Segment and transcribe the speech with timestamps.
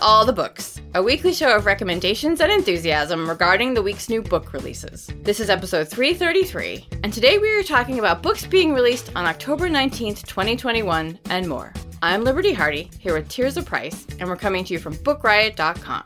[0.00, 4.52] All the Books, a weekly show of recommendations and enthusiasm regarding the week's new book
[4.52, 5.10] releases.
[5.22, 9.68] This is episode 333, and today we are talking about books being released on October
[9.68, 11.74] 19th, 2021, and more.
[12.02, 16.04] I'm Liberty Hardy, here with Tirzah Price, and we're coming to you from BookRiot.com.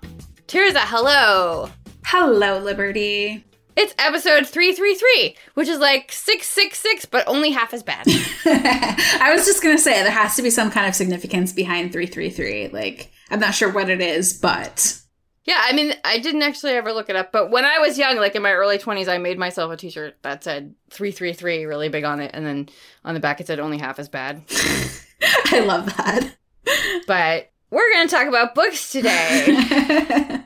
[0.49, 1.71] Tirzah, hello!
[2.05, 3.45] Hello, Liberty.
[3.77, 8.07] It's episode 333, which is like 666, but only half as bad.
[8.47, 11.93] I was just going to say, there has to be some kind of significance behind
[11.93, 12.69] 333.
[12.69, 14.97] Like, I'm not sure what it is, but.
[15.45, 18.17] Yeah, I mean, I didn't actually ever look it up, but when I was young,
[18.17, 21.89] like in my early 20s, I made myself a t shirt that said 333 really
[21.89, 22.69] big on it, and then
[23.05, 24.45] on the back it said only half as bad.
[25.47, 26.37] I love that.
[27.09, 29.47] But we're going to talk about books today.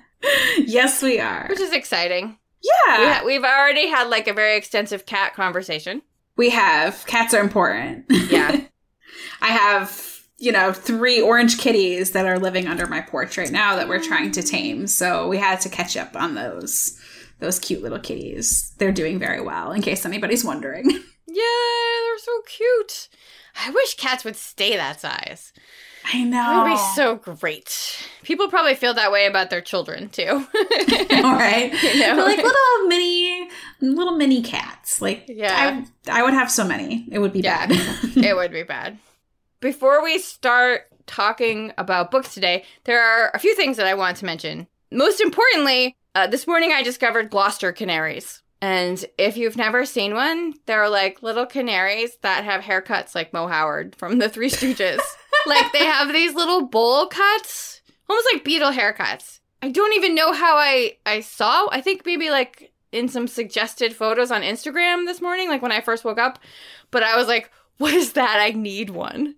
[0.57, 1.47] yes, we are.
[1.51, 2.39] Which is exciting.
[2.63, 3.01] Yeah.
[3.01, 6.01] We ha- we've already had like a very extensive cat conversation.
[6.39, 7.05] We have.
[7.05, 8.07] Cats are important.
[8.09, 8.63] Yeah.
[9.43, 13.75] I have, you know, three orange kitties that are living under my porch right now
[13.77, 14.87] that we're trying to tame.
[14.87, 16.99] So we had to catch up on those
[17.41, 18.73] those cute little kitties.
[18.79, 20.91] They're doing very well, in case anybody's wondering.
[21.31, 21.45] Yeah,
[22.07, 23.09] they're so cute.
[23.65, 25.53] I wish cats would stay that size.
[26.13, 26.31] I know.
[26.39, 28.03] That would be so great.
[28.23, 30.25] People probably feel that way about their children too.
[30.33, 30.47] All
[31.35, 31.71] right.
[31.83, 32.17] You know?
[32.17, 33.49] They're like little mini
[33.83, 35.03] little mini cats.
[35.03, 35.85] Like Yeah.
[36.09, 37.07] I, I would have so many.
[37.13, 37.67] It would be Yeah.
[37.67, 37.79] bad.
[38.17, 38.99] it would be bad.
[39.61, 44.17] Before we start talking about books today, there are a few things that I want
[44.19, 44.69] to mention.
[44.93, 48.43] Most importantly, uh, this morning I discovered Gloucester canaries.
[48.63, 53.49] And if you've never seen one, they're like little canaries that have haircuts like Mo
[53.49, 55.01] Howard from the Three Stooges.
[55.47, 59.41] like they have these little bowl cuts, almost like Beatle haircuts.
[59.61, 61.69] I don't even know how I I saw.
[61.73, 65.81] I think maybe like in some suggested photos on Instagram this morning, like when I
[65.81, 66.39] first woke up.
[66.93, 68.39] But I was like, what is that?
[68.41, 69.35] I need one.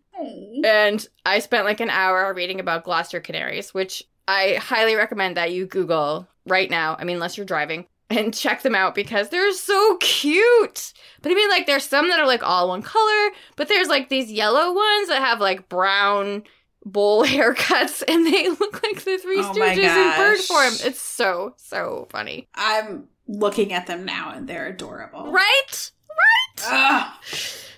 [0.64, 5.52] And I spent like an hour reading about Gloucester canaries, which I highly recommend that
[5.52, 6.96] you Google right now.
[6.98, 10.92] I mean, unless you're driving and check them out because they're so cute.
[11.22, 14.08] But I mean, like, there's some that are like all one color, but there's like
[14.08, 16.44] these yellow ones that have like brown
[16.84, 20.74] bowl haircuts and they look like the Three Oh Stooges in bird form.
[20.84, 22.48] It's so, so funny.
[22.54, 25.30] I'm looking at them now and they're adorable.
[25.30, 25.90] Right?
[26.66, 27.12] Ugh.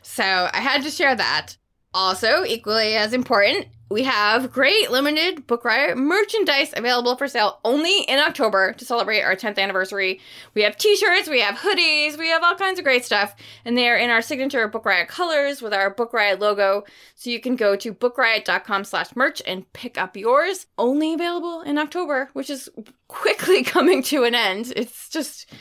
[0.02, 1.56] So I had to share that.
[1.94, 8.04] Also, equally as important, we have great limited Book Riot merchandise available for sale only
[8.04, 10.18] in October to celebrate our 10th anniversary.
[10.54, 13.36] We have t-shirts, we have hoodies, we have all kinds of great stuff,
[13.66, 16.84] and they are in our signature Book Riot colors with our Book Riot logo.
[17.14, 20.66] So you can go to bookriot.com slash merch and pick up yours.
[20.78, 22.70] Only available in October, which is
[23.08, 24.72] quickly coming to an end.
[24.74, 25.52] It's just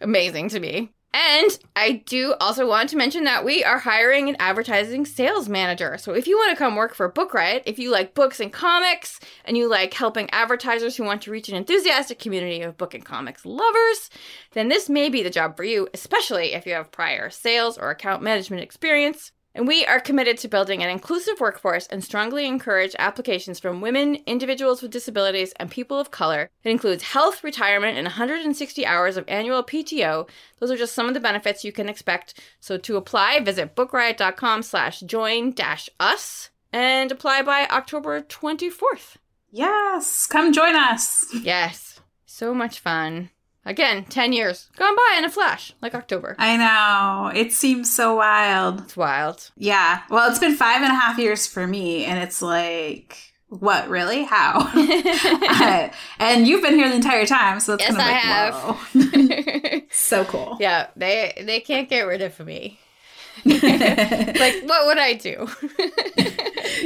[0.00, 0.92] amazing to me.
[1.12, 5.98] And I do also want to mention that we are hiring an advertising sales manager.
[5.98, 8.52] So if you want to come work for Book Riot, if you like books and
[8.52, 12.94] comics, and you like helping advertisers who want to reach an enthusiastic community of book
[12.94, 14.08] and comics lovers,
[14.52, 17.90] then this may be the job for you, especially if you have prior sales or
[17.90, 19.32] account management experience.
[19.54, 24.18] And we are committed to building an inclusive workforce and strongly encourage applications from women,
[24.26, 26.50] individuals with disabilities, and people of color.
[26.62, 30.28] It includes health, retirement, and 160 hours of annual PTO.
[30.60, 32.40] Those are just some of the benefits you can expect.
[32.60, 39.16] So to apply, visit bookriot.com slash join dash us and apply by October 24th.
[39.50, 40.26] Yes.
[40.26, 41.26] Come join us.
[41.42, 42.00] Yes.
[42.24, 43.30] So much fun.
[43.66, 46.34] Again, 10 years gone by in a flash, like October.
[46.38, 47.30] I know.
[47.38, 48.80] It seems so wild.
[48.80, 49.50] It's wild.
[49.56, 50.00] Yeah.
[50.08, 54.24] Well, it's been five and a half years for me, and it's like, what, really?
[54.24, 54.54] How?
[54.72, 59.02] I- uh, and you've been here the entire time, so it's Yes, kind of I
[59.12, 59.82] like, have.
[59.92, 60.56] so cool.
[60.58, 62.78] yeah, they they can't get rid of me.
[63.44, 65.48] like, what would I do?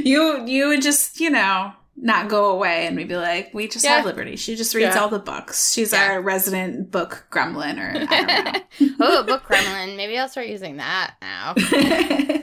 [0.03, 3.85] you you would just, you know, not go away and we'd be like, we just
[3.85, 3.97] Yeah.
[3.97, 4.37] have Liberty.
[4.37, 5.01] She just reads Yeah.
[5.03, 5.73] all the books.
[5.73, 6.13] She's Yeah.
[6.15, 8.63] our resident book gremlin, or I
[9.01, 9.97] oh, book gremlin.
[9.97, 11.55] Maybe I'll start using that now.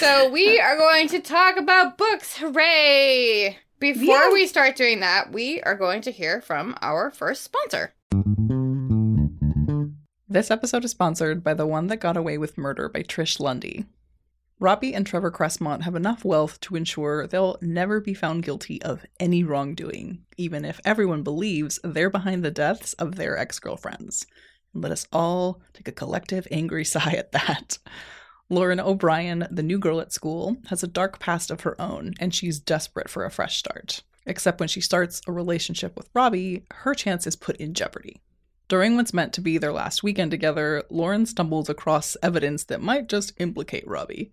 [0.00, 2.38] So we are going to talk about books.
[2.38, 3.58] Hooray!
[3.78, 4.32] Before Yeah.
[4.32, 7.92] we start doing that, we are going to hear from our first sponsor.
[10.28, 13.84] This episode is sponsored by The One That Got Away with Murder by Trish Lundy.
[14.62, 19.04] Robbie and Trevor Cressmont have enough wealth to ensure they'll never be found guilty of
[19.18, 24.24] any wrongdoing, even if everyone believes they're behind the deaths of their ex girlfriends.
[24.72, 27.78] Let us all take a collective angry sigh at that.
[28.48, 32.32] Lauren O'Brien, the new girl at school, has a dark past of her own, and
[32.32, 34.04] she's desperate for a fresh start.
[34.26, 38.22] Except when she starts a relationship with Robbie, her chance is put in jeopardy.
[38.68, 43.08] During what's meant to be their last weekend together, Lauren stumbles across evidence that might
[43.08, 44.30] just implicate Robbie.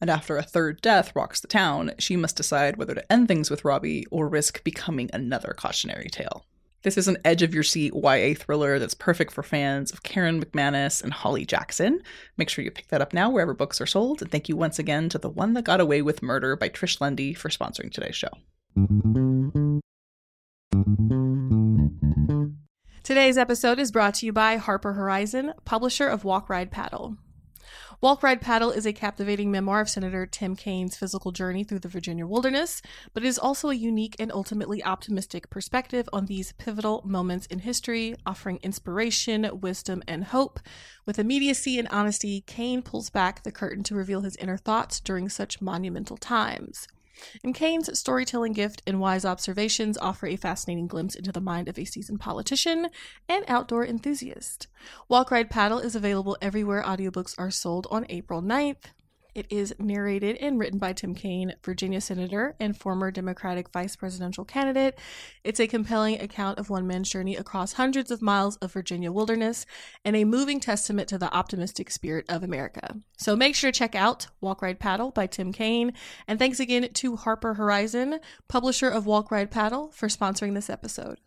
[0.00, 3.50] And after a third death rocks the town, she must decide whether to end things
[3.50, 6.44] with Robbie or risk becoming another cautionary tale.
[6.82, 10.40] This is an edge of your seat YA thriller that's perfect for fans of Karen
[10.40, 12.00] McManus and Holly Jackson.
[12.36, 14.22] Make sure you pick that up now wherever books are sold.
[14.22, 17.00] And thank you once again to The One That Got Away with Murder by Trish
[17.00, 18.28] Lundy for sponsoring today's show.
[23.02, 27.16] Today's episode is brought to you by Harper Horizon, publisher of Walk Ride Paddle.
[28.00, 31.88] Walk Ride Paddle is a captivating memoir of Senator Tim Kaine's physical journey through the
[31.88, 32.80] Virginia wilderness,
[33.12, 37.58] but it is also a unique and ultimately optimistic perspective on these pivotal moments in
[37.58, 40.60] history, offering inspiration, wisdom, and hope.
[41.06, 45.28] With immediacy and honesty, Kaine pulls back the curtain to reveal his inner thoughts during
[45.28, 46.86] such monumental times.
[47.42, 51.78] And Kaine's storytelling gift and wise observations offer a fascinating glimpse into the mind of
[51.78, 52.88] a seasoned politician
[53.28, 54.66] and outdoor enthusiast.
[55.08, 58.92] Walk Ride Paddle is available everywhere audiobooks are sold on April 9th.
[59.38, 64.44] It is narrated and written by Tim Kaine, Virginia Senator and former Democratic vice presidential
[64.44, 64.98] candidate.
[65.44, 69.64] It's a compelling account of one man's journey across hundreds of miles of Virginia wilderness
[70.04, 72.96] and a moving testament to the optimistic spirit of America.
[73.16, 75.92] So make sure to check out Walk Ride Paddle by Tim Kaine.
[76.26, 78.18] And thanks again to Harper Horizon,
[78.48, 81.20] publisher of Walk Ride Paddle, for sponsoring this episode.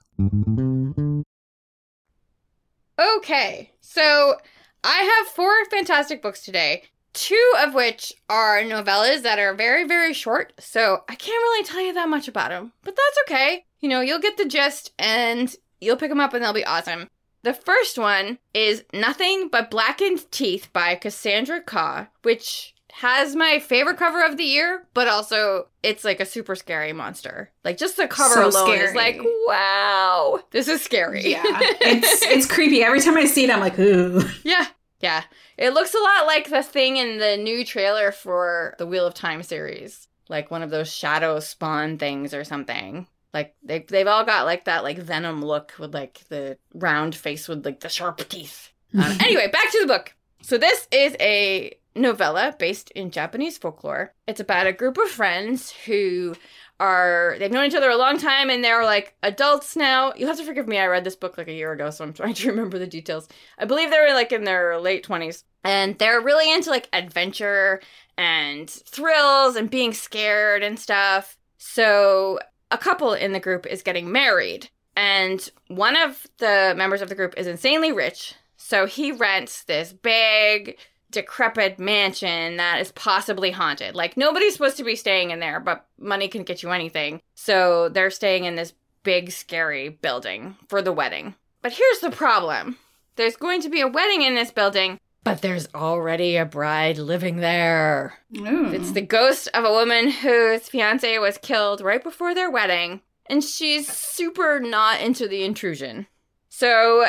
[3.00, 4.36] Okay, so
[4.84, 10.13] I have four fantastic books today two of which are novellas that are very, very
[10.13, 12.74] short, so I can't really tell you that much about them.
[12.84, 13.66] But that's okay.
[13.80, 17.10] You know, you'll get the gist and you'll pick them up and they'll be awesome.
[17.44, 23.98] The first one is Nothing But Blackened Teeth by Cassandra Khaw, which has my favorite
[23.98, 27.50] cover of the year, but also it's like a super scary monster.
[27.64, 28.86] Like just the cover So alone scary.
[28.90, 31.31] is like, wow, this is scary.
[31.31, 32.84] Yeah, it's it's creepy.
[32.84, 34.22] Every time I see it, I'm like, ooh.
[34.44, 34.68] Yeah.
[35.01, 35.24] Yeah.
[35.57, 39.13] It looks a lot like the thing in the new trailer for the Wheel of
[39.13, 40.07] Time series.
[40.30, 43.07] Like one of those shadow spawn things or something.
[43.33, 47.48] Like they they've all got like that like venom look with like the round face
[47.48, 48.69] with like the sharp teeth.
[48.94, 50.13] Um, anyway, back to the book.
[50.42, 54.13] So this is a novella based in Japanese folklore.
[54.27, 56.36] It's about a group of friends who
[56.81, 60.13] are they've known each other a long time and they're like adults now.
[60.18, 60.80] You'll have to forgive me.
[60.80, 63.30] I read this book like a year ago, so I'm trying to remember the details.
[63.60, 67.81] I believe they were like in their late 20s and they're really into like adventure
[68.18, 71.38] and thrills and being scared and stuff.
[71.60, 72.39] So
[72.72, 77.16] a couple in the group is getting married and one of the members of the
[77.16, 78.33] group is insanely rich.
[78.57, 80.78] So he rents this big
[81.12, 83.96] decrepit mansion that is possibly haunted.
[83.96, 87.22] Like nobody's supposed to be staying in there, but money can get you anything.
[87.36, 88.74] So they're staying in this
[89.04, 91.36] big scary building for the wedding.
[91.62, 92.78] But here's the problem.
[93.16, 97.38] There's going to be a wedding in this building, but there's already a bride living
[97.38, 98.18] there.
[98.36, 98.72] Ooh.
[98.72, 103.44] It's the ghost of a woman whose fiance was killed right before their wedding, and
[103.44, 106.07] she's super not into the intrusion.
[106.50, 107.06] So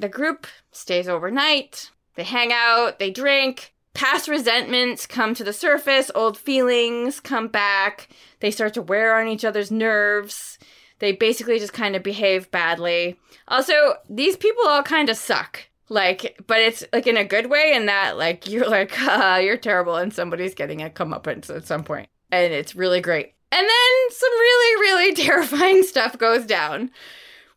[0.00, 1.90] the group stays overnight.
[2.14, 3.72] They hang out, they drink.
[3.92, 8.08] Past resentments come to the surface, old feelings come back.
[8.40, 10.58] They start to wear on each other's nerves.
[10.98, 13.18] They basically just kind of behave badly.
[13.48, 15.68] Also, these people all kind of suck.
[15.88, 19.56] Like, but it's like in a good way, in that like you're like, uh, you're
[19.56, 23.34] terrible, and somebody's getting a comeuppance at some point, and it's really great.
[23.52, 26.90] And then some really, really terrifying stuff goes down,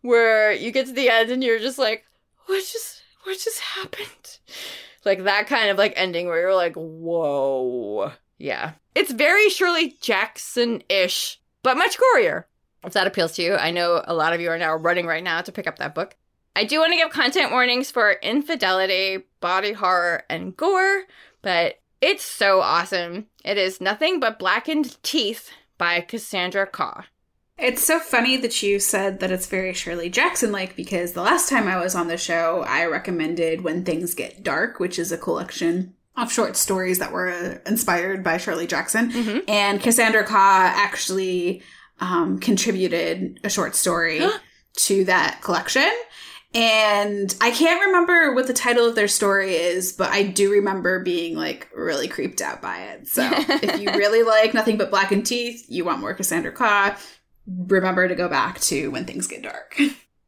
[0.02, 2.06] where you get to the end and you're just like,
[2.46, 2.97] what just,
[3.28, 4.40] what just happened?
[5.06, 8.74] Like that kind of like ending where you're like, whoa, yeah.
[8.96, 12.46] It's very Shirley Jackson ish, but much gorier.
[12.84, 15.24] If that appeals to you, I know a lot of you are now running right
[15.24, 16.16] now to pick up that book.
[16.56, 21.04] I do want to give content warnings for infidelity, body horror, and gore,
[21.42, 23.28] but it's so awesome.
[23.44, 27.04] It is Nothing But Blackened Teeth by Cassandra Khaw.
[27.58, 31.50] It's so funny that you said that it's very Shirley Jackson like because the last
[31.50, 35.18] time I was on the show, I recommended When Things Get Dark, which is a
[35.18, 39.12] collection of short stories that were uh, inspired by Shirley Jackson.
[39.12, 39.44] Mhm.
[39.48, 41.62] And Cassandra Khaw actually
[42.00, 44.22] um, contributed a short story
[44.76, 45.90] to that collection.
[46.54, 51.00] And I can't remember what the title of their story is, but I do remember
[51.04, 53.08] being like really creeped out by it.
[53.08, 56.98] So if you really like Nothing But Blackened Teeth, you want more Cassandra Khaw,
[57.48, 59.80] remember to go back to When Things Get Dark.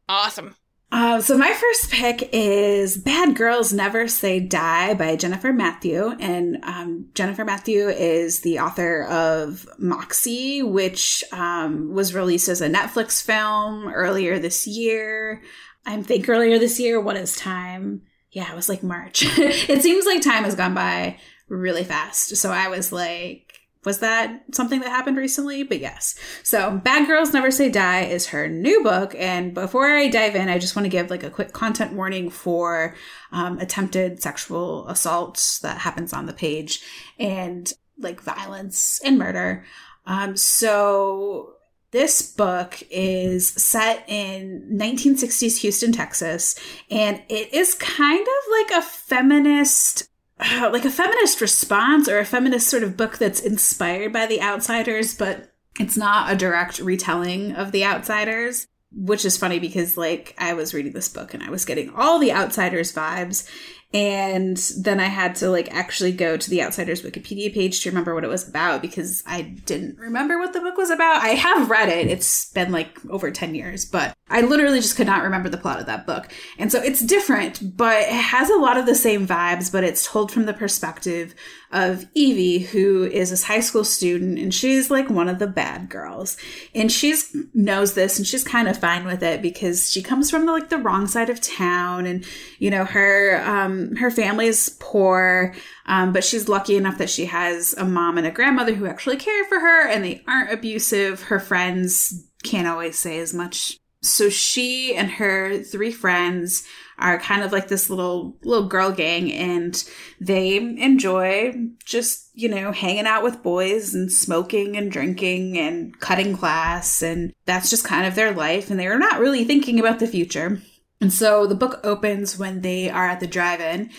[0.08, 0.56] Awesome.
[0.92, 6.16] Uh, so my first pick is Bad Girls Never Say Die by Jennifer Mathieu.
[6.18, 12.68] And um, Jennifer Mathieu is the author of Moxie, which um, was released as a
[12.68, 15.42] Netflix film earlier this year.
[15.86, 17.00] I think earlier this year.
[17.00, 18.02] What is time?
[18.32, 19.22] Yeah, it was like March.
[19.38, 22.36] it seems like time has gone by really fast.
[22.36, 23.49] So I was like,
[23.84, 25.62] was that something that happened recently?
[25.62, 26.14] But yes.
[26.42, 29.14] So Bad Girls Never Say Die is her new book.
[29.16, 32.28] And before I dive in, I just want to give like a quick content warning
[32.28, 32.94] for
[33.32, 36.82] um, attempted sexual assault that happens on the page
[37.18, 39.64] and like violence and murder.
[40.06, 41.54] Um, so
[41.90, 46.54] this book is set in 1960s Houston, Texas,
[46.90, 50.08] and it is kind of like a feminist
[50.42, 54.40] Uh, like a feminist response or a feminist sort of book that's inspired by the
[54.40, 60.34] outsiders but it's not a direct retelling of the outsiders which is funny because like
[60.38, 63.46] i was reading this book and i was getting all the outsiders vibes
[63.92, 68.14] and then I had to like actually go to the Outsiders Wikipedia page to remember
[68.14, 71.22] what it was about because I didn't remember what the book was about.
[71.22, 72.06] I have read it.
[72.06, 75.80] It's been like over 10 years, but I literally just could not remember the plot
[75.80, 76.28] of that book.
[76.56, 80.06] And so it's different, but it has a lot of the same vibes, but it's
[80.06, 81.34] told from the perspective
[81.72, 85.88] of Evie, who is this high school student, and she's like one of the bad
[85.88, 86.36] girls.
[86.76, 90.46] And she's knows this and she's kind of fine with it because she comes from
[90.46, 92.24] the, like the wrong side of town and
[92.58, 95.54] you know, her um her family is poor,
[95.86, 99.16] um, but she's lucky enough that she has a mom and a grandmother who actually
[99.16, 101.22] care for her and they aren't abusive.
[101.22, 106.66] Her friends can't always say as much so she and her three friends
[106.98, 109.84] are kind of like this little little girl gang and
[110.20, 111.52] they enjoy
[111.84, 117.32] just you know hanging out with boys and smoking and drinking and cutting class and
[117.44, 120.60] that's just kind of their life and they're not really thinking about the future
[121.00, 123.90] and so the book opens when they are at the drive-in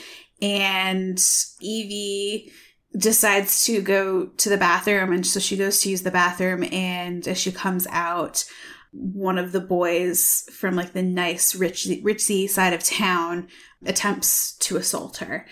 [0.41, 1.19] and
[1.61, 2.51] evie
[2.97, 7.27] decides to go to the bathroom and so she goes to use the bathroom and
[7.27, 8.43] as she comes out
[8.91, 13.47] one of the boys from like the nice rich ritzy side of town
[13.85, 15.47] attempts to assault her.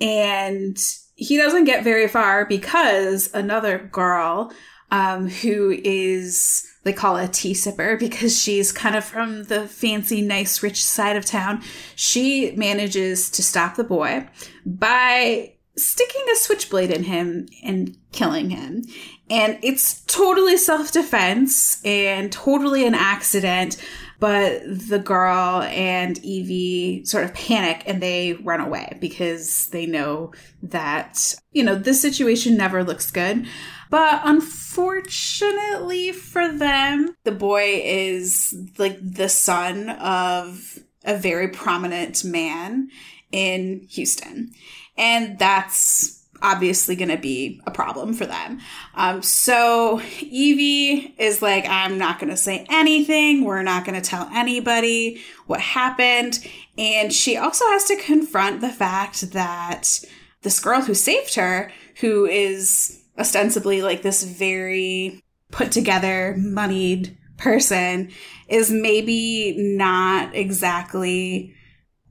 [0.00, 0.78] And
[1.16, 4.52] he doesn't get very far because another girl
[4.90, 10.22] um, who is they call a tea sipper because she's kind of from the fancy
[10.22, 11.62] nice rich side of town
[11.96, 14.28] she manages to stop the boy
[14.64, 18.84] by sticking a switchblade in him and killing him.
[19.30, 23.76] And it's totally self defense and totally an accident.
[24.20, 30.32] But the girl and Evie sort of panic and they run away because they know
[30.62, 33.46] that, you know, this situation never looks good.
[33.90, 42.88] But unfortunately for them, the boy is like the son of a very prominent man
[43.30, 44.52] in Houston.
[44.96, 48.60] And that's obviously going to be a problem for them.
[48.94, 53.44] Um, so Evie is like, I'm not going to say anything.
[53.44, 56.46] We're not going to tell anybody what happened.
[56.76, 60.04] And she also has to confront the fact that
[60.42, 68.10] this girl who saved her, who is ostensibly like this very put together, moneyed person,
[68.48, 71.54] is maybe not exactly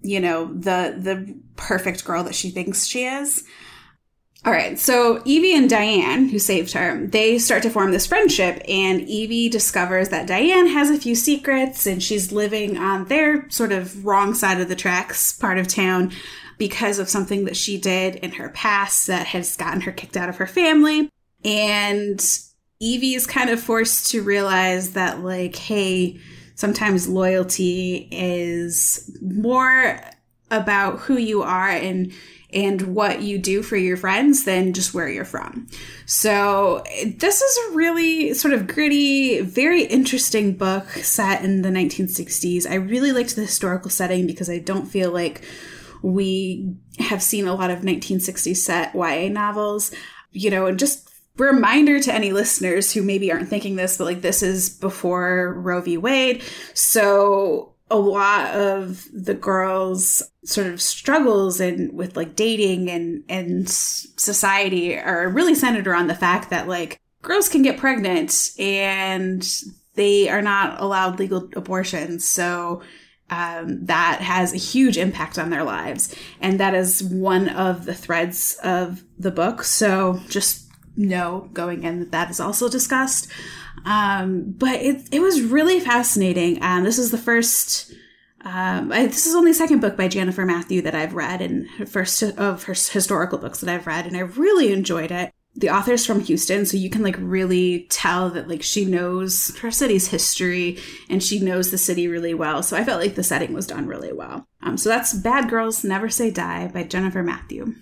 [0.03, 3.46] you know the the perfect girl that she thinks she is
[4.46, 8.62] all right, so Evie and Diane, who saved her, they start to form this friendship,
[8.68, 13.72] and Evie discovers that Diane has a few secrets and she's living on their sort
[13.72, 16.12] of wrong side of the tracks part of town
[16.58, 20.28] because of something that she did in her past that has gotten her kicked out
[20.30, 21.10] of her family.
[21.46, 22.22] And
[22.82, 26.20] Evie is kind of forced to realize that, like, hey,
[26.56, 30.02] sometimes loyalty is more
[30.52, 32.12] about who you are and
[32.53, 35.67] and what you do for your friends than just where you're from.
[36.05, 42.69] So, this is a really sort of gritty, very interesting book set in the 1960s.
[42.69, 45.43] I really liked the historical setting because I don't feel like
[46.01, 49.91] we have seen a lot of 1960s set YA novels.
[50.36, 54.22] You know, and just reminder to any listeners who maybe aren't thinking this, but like
[54.22, 55.98] this is before Roe v.
[55.98, 56.43] Wade.
[56.74, 63.70] So a lot of the girls sort of struggles and with like dating and and
[63.70, 69.48] society are really centered around the fact that like girls can get pregnant and
[69.94, 72.28] they are not allowed legal abortions.
[72.28, 72.82] So
[73.30, 76.16] um, that has a huge impact on their lives.
[76.42, 79.64] And that is one of the threads of the book.
[79.64, 83.28] So just know going in that that is also discussed
[83.86, 86.62] um, but it, it was really fascinating.
[86.63, 87.94] Um, this is the first,
[88.46, 91.68] um, I, this is only the second book by Jennifer Mathieu that I've read and
[91.90, 94.06] first of her historical books that I've read.
[94.06, 95.32] And I really enjoyed it.
[95.56, 99.70] The author's from Houston, so you can like really tell that like she knows her
[99.70, 102.63] city's history and she knows the city really well.
[102.63, 104.48] So I felt like the setting was done really well.
[104.63, 107.75] Um, so that's Bad Girls Never Say Die by Jennifer Mathieu.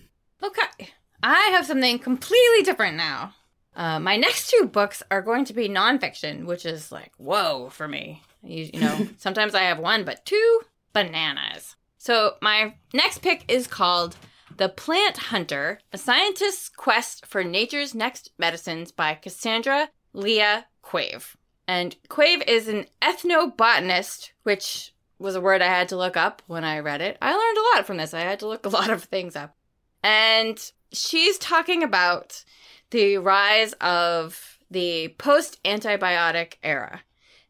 [0.44, 0.90] Okay.
[1.24, 3.36] I have something completely different now.
[3.76, 7.88] Uh, my next two books are going to be nonfiction, which is like, whoa for
[7.88, 8.22] me.
[8.44, 10.62] You, you know, sometimes I have one, but two
[10.94, 11.76] bananas.
[11.98, 14.18] So, my next pick is called
[14.58, 21.36] The Plant Hunter A Scientist's Quest for Nature's Next Medicines by Cassandra Leah Quave.
[21.68, 26.64] And Quave is an ethnobotanist, which was a word I had to look up when
[26.64, 27.18] I read it.
[27.22, 28.14] I learned a lot from this.
[28.14, 29.56] I had to look a lot of things up.
[30.04, 30.60] And
[30.92, 32.44] she's talking about
[32.92, 37.02] the rise of the post antibiotic era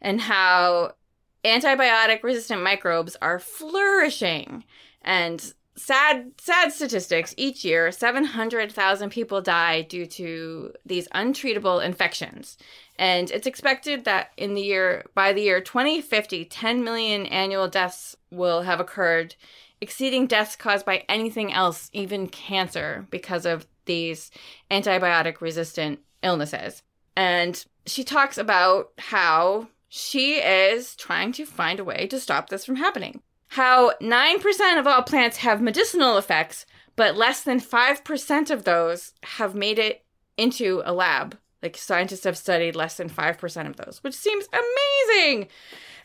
[0.02, 0.94] and how
[1.44, 4.64] antibiotic resistant microbes are flourishing.
[5.04, 12.58] And sad sad statistics each year 700,000 people die due to these untreatable infections.
[13.00, 18.16] And it's expected that in the year by the year 2050 10 million annual deaths
[18.30, 19.36] will have occurred
[19.80, 24.32] exceeding deaths caused by anything else even cancer because of these
[24.70, 26.84] antibiotic resistant illnesses
[27.16, 32.66] and she talks about how she is trying to find a way to stop this
[32.66, 33.22] from happening.
[33.50, 39.56] How 9% of all plants have medicinal effects, but less than 5% of those have
[39.56, 40.06] made it
[40.38, 41.38] into a lab.
[41.62, 45.48] Like scientists have studied less than 5% of those, which seems amazing.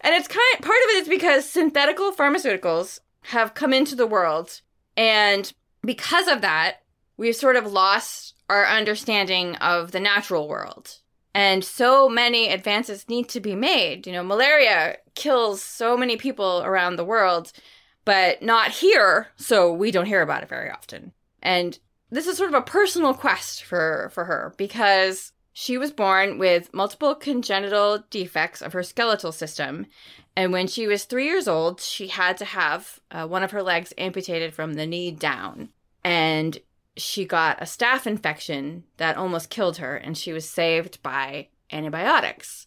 [0.01, 4.07] And it's kind of, part of it is because synthetical pharmaceuticals have come into the
[4.07, 4.61] world
[4.97, 5.53] and
[5.85, 6.79] because of that,
[7.17, 10.99] we've sort of lost our understanding of the natural world
[11.37, 14.07] and so many advances need to be made.
[14.07, 17.53] You know, malaria kills so many people around the world,
[18.07, 21.13] but not here, so we don't hear about it very often.
[21.43, 26.39] And this is sort of a personal quest for for her because she was born
[26.39, 29.85] with multiple congenital defects of her skeletal system.
[30.37, 33.63] And when she was three years old, she had to have uh, one of her
[33.63, 35.69] legs amputated from the knee down.
[36.03, 36.59] And
[36.97, 42.67] she got a staph infection that almost killed her, and she was saved by antibiotics.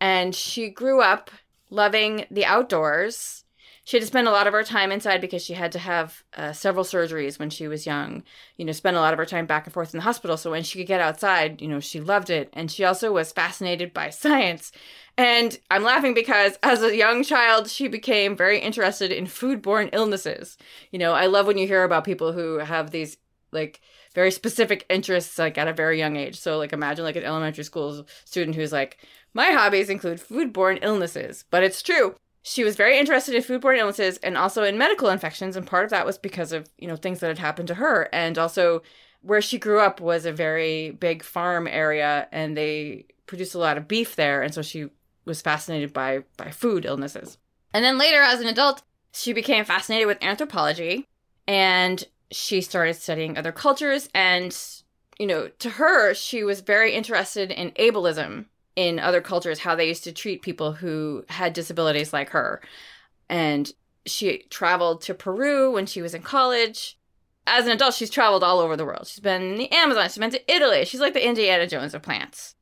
[0.00, 1.30] And she grew up
[1.70, 3.44] loving the outdoors.
[3.84, 6.22] She had to spend a lot of her time inside because she had to have
[6.36, 8.22] uh, several surgeries when she was young.
[8.56, 10.36] You know, spend a lot of her time back and forth in the hospital.
[10.36, 12.48] So when she could get outside, you know, she loved it.
[12.52, 14.70] And she also was fascinated by science.
[15.18, 20.56] And I'm laughing because as a young child, she became very interested in foodborne illnesses.
[20.92, 23.16] You know, I love when you hear about people who have these
[23.52, 23.80] like
[24.14, 26.38] very specific interests like at a very young age.
[26.38, 28.98] So like imagine like an elementary school student who's like,
[29.34, 31.44] my hobbies include foodborne illnesses.
[31.50, 32.14] But it's true.
[32.42, 35.90] She was very interested in foodborne illnesses and also in medical infections, and part of
[35.90, 38.08] that was because of, you know, things that had happened to her.
[38.12, 38.82] And also
[39.20, 43.78] where she grew up was a very big farm area and they produced a lot
[43.78, 44.88] of beef there, and so she
[45.24, 47.38] was fascinated by by food illnesses.
[47.72, 51.06] And then later as an adult, she became fascinated with anthropology
[51.46, 54.56] and she started studying other cultures and
[55.18, 59.88] you know to her she was very interested in ableism in other cultures how they
[59.88, 62.62] used to treat people who had disabilities like her.
[63.28, 63.70] And
[64.06, 66.98] she traveled to peru when she was in college.
[67.46, 69.06] As an adult she's traveled all over the world.
[69.06, 70.84] She's been in the amazon she's been to italy.
[70.84, 72.54] She's like the indiana jones of plants.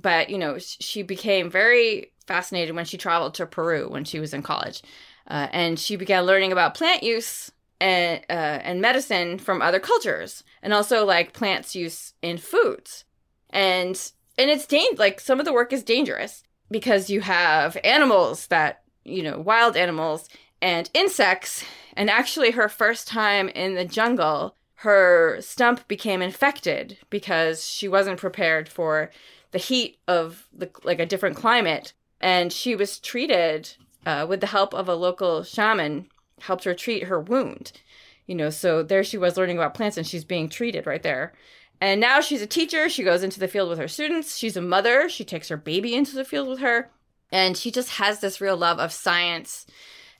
[0.00, 4.32] But you know she became very fascinated when she traveled to peru when she was
[4.32, 4.82] in college.
[5.26, 10.44] Uh, and she began learning about plant use and uh, and medicine from other cultures,
[10.62, 13.04] and also like plants use in foods,
[13.48, 18.46] and and it's dang- like some of the work is dangerous because you have animals
[18.48, 20.28] that you know wild animals
[20.62, 21.64] and insects,
[21.96, 28.20] and actually her first time in the jungle, her stump became infected because she wasn't
[28.20, 29.10] prepared for
[29.52, 34.46] the heat of the like a different climate, and she was treated uh, with the
[34.46, 36.08] help of a local shaman
[36.40, 37.72] helped her treat her wound.
[38.26, 41.32] You know, so there she was learning about plants and she's being treated right there.
[41.80, 42.88] And now she's a teacher.
[42.88, 44.36] She goes into the field with her students.
[44.36, 45.08] She's a mother.
[45.08, 46.90] She takes her baby into the field with her.
[47.32, 49.66] And she just has this real love of science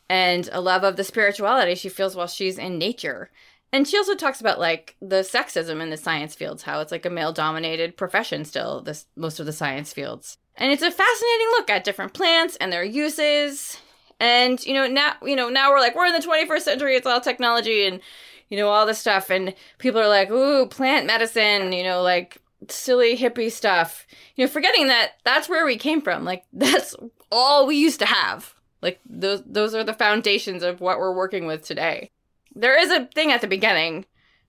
[0.09, 3.31] and a love of the spirituality she feels while she's in nature.
[3.73, 7.07] And she also talks about like the sexism in the science fields, how it's like
[7.07, 10.39] a male dominated profession still, this most of the science fields.
[10.57, 13.79] And it's a fascinating look at different plants and their uses
[14.21, 16.95] and you know now you know now we're like we're in the 21st century.
[16.95, 18.01] It's all technology and
[18.49, 19.31] you know all this stuff.
[19.31, 21.73] And people are like, ooh, plant medicine.
[21.73, 24.07] You know, like silly hippie stuff.
[24.37, 26.25] You know, forgetting that that's where we came from.
[26.25, 26.95] Like that's
[27.33, 28.55] all we used to have.
[28.83, 32.11] Like those those are the foundations of what we're working with today.
[32.55, 34.05] There is a thing at the beginning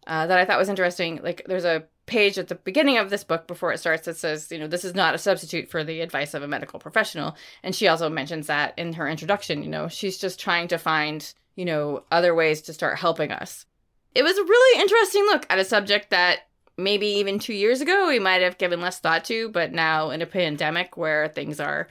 [0.07, 1.21] uh, that I thought was interesting.
[1.23, 4.51] Like there's a page at the beginning of this book before it starts that says,
[4.51, 7.35] you know, this is not a substitute for the advice of a medical professional.
[7.63, 11.33] And she also mentions that in her introduction, you know, she's just trying to find,
[11.55, 13.65] you know, other ways to start helping us.
[14.13, 16.39] It was a really interesting look at a subject that
[16.77, 20.21] maybe even two years ago we might have given less thought to, but now in
[20.21, 21.87] a pandemic where things are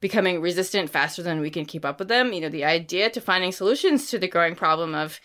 [0.00, 3.20] becoming resistant faster than we can keep up with them, you know, the idea to
[3.20, 5.20] finding solutions to the growing problem of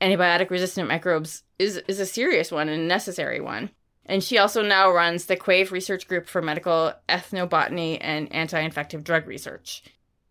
[0.00, 3.68] antibiotic resistant microbes is, is a serious one and a necessary one.
[4.10, 9.04] And she also now runs the Quave Research Group for Medical Ethnobotany and Anti Infective
[9.04, 9.84] Drug Research.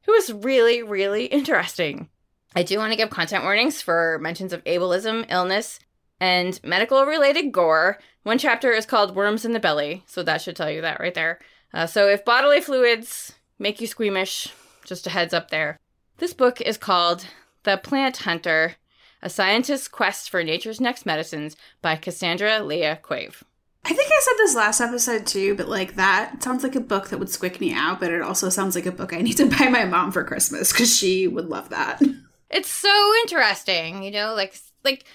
[0.05, 2.09] It was really, really interesting.
[2.53, 5.79] I do want to give content warnings for mentions of ableism, illness,
[6.19, 7.99] and medical related gore.
[8.23, 11.13] One chapter is called Worms in the Belly, so that should tell you that right
[11.13, 11.39] there.
[11.73, 14.49] Uh, so if bodily fluids make you squeamish,
[14.83, 15.79] just a heads up there.
[16.17, 17.27] This book is called
[17.63, 18.75] The Plant Hunter
[19.21, 23.41] A Scientist's Quest for Nature's Next Medicines by Cassandra Leah Quave.
[23.85, 27.09] I think I said this last episode too, but like that sounds like a book
[27.09, 29.45] that would squick me out, but it also sounds like a book I need to
[29.57, 32.01] buy my mom for Christmas because she would love that.
[32.49, 35.05] It's so interesting, you know, like like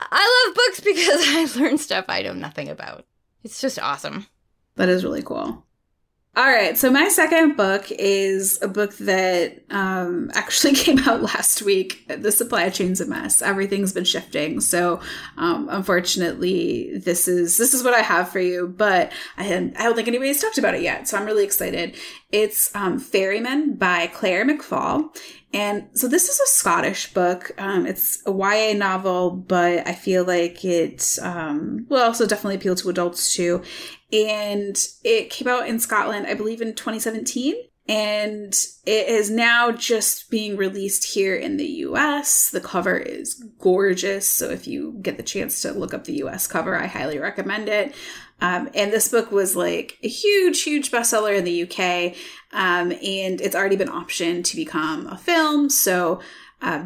[0.00, 1.20] I love books because
[1.56, 3.06] I learn stuff I know nothing about.
[3.44, 4.26] It's just awesome.
[4.76, 5.64] That is really cool.
[6.34, 11.60] All right, so my second book is a book that um, actually came out last
[11.60, 12.08] week.
[12.08, 13.42] The supply chain's a mess.
[13.42, 15.00] Everything's been shifting, so
[15.36, 18.66] um, unfortunately, this is this is what I have for you.
[18.66, 21.96] But I had, I don't think anybody's talked about it yet, so I'm really excited.
[22.30, 25.14] It's um, Ferryman by Claire McFall,
[25.52, 27.50] and so this is a Scottish book.
[27.58, 32.74] Um, it's a YA novel, but I feel like it um, will also definitely appeal
[32.76, 33.62] to adults too
[34.12, 37.54] and it came out in Scotland, I believe, in 2017.
[37.88, 38.54] And
[38.86, 42.50] it is now just being released here in the US.
[42.50, 44.28] The cover is gorgeous.
[44.28, 47.68] So if you get the chance to look up the US cover, I highly recommend
[47.68, 47.94] it.
[48.40, 52.14] Um, and this book was like a huge, huge bestseller in the UK.
[52.52, 55.68] Um, and it's already been optioned to become a film.
[55.68, 56.20] So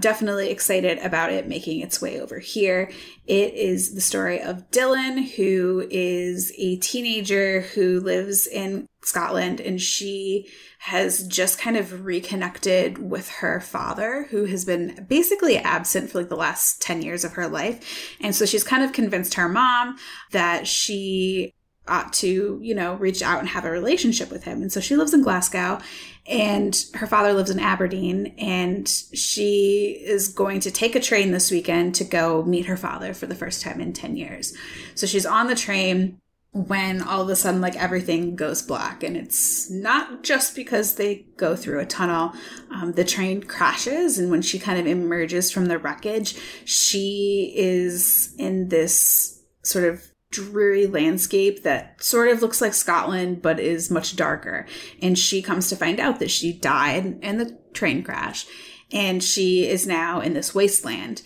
[0.00, 2.90] definitely excited about it making its way over here.
[3.26, 9.80] It is the story of Dylan, who is a teenager who lives in Scotland, and
[9.80, 16.18] she has just kind of reconnected with her father, who has been basically absent for
[16.18, 18.16] like the last 10 years of her life.
[18.20, 19.96] And so she's kind of convinced her mom
[20.32, 21.54] that she
[21.88, 24.62] ought to, you know, reach out and have a relationship with him.
[24.62, 25.80] And so she lives in Glasgow
[26.26, 31.50] and her father lives in Aberdeen and she is going to take a train this
[31.50, 34.56] weekend to go meet her father for the first time in 10 years.
[34.94, 36.20] So she's on the train
[36.56, 41.26] when all of a sudden like everything goes black and it's not just because they
[41.36, 42.32] go through a tunnel
[42.70, 48.34] um, the train crashes and when she kind of emerges from the wreckage she is
[48.38, 54.16] in this sort of dreary landscape that sort of looks like Scotland but is much
[54.16, 54.66] darker.
[55.00, 58.46] And she comes to find out that she died in the train crash
[58.92, 61.22] and she is now in this wasteland.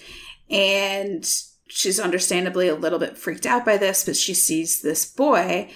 [0.49, 1.25] And
[1.69, 5.71] she's understandably a little bit freaked out by this, but she sees this boy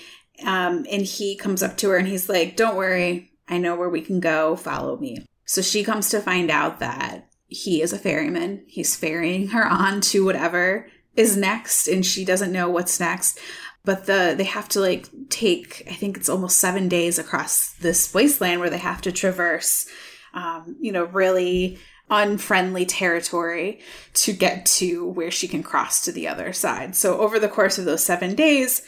[0.44, 3.88] um, and he comes up to her and he's like, Don't worry, I know where
[3.88, 5.24] we can go, follow me.
[5.44, 8.64] So she comes to find out that he is a ferryman.
[8.66, 13.38] He's ferrying her on to whatever is next and she doesn't know what's next.
[13.84, 18.14] But the they have to like take i think it's almost seven days across this
[18.14, 19.86] wasteland where they have to traverse
[20.32, 21.78] um, you know really
[22.10, 23.80] unfriendly territory
[24.12, 26.94] to get to where she can cross to the other side.
[26.94, 28.82] So over the course of those seven days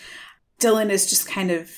[0.59, 1.71] dylan is just kind of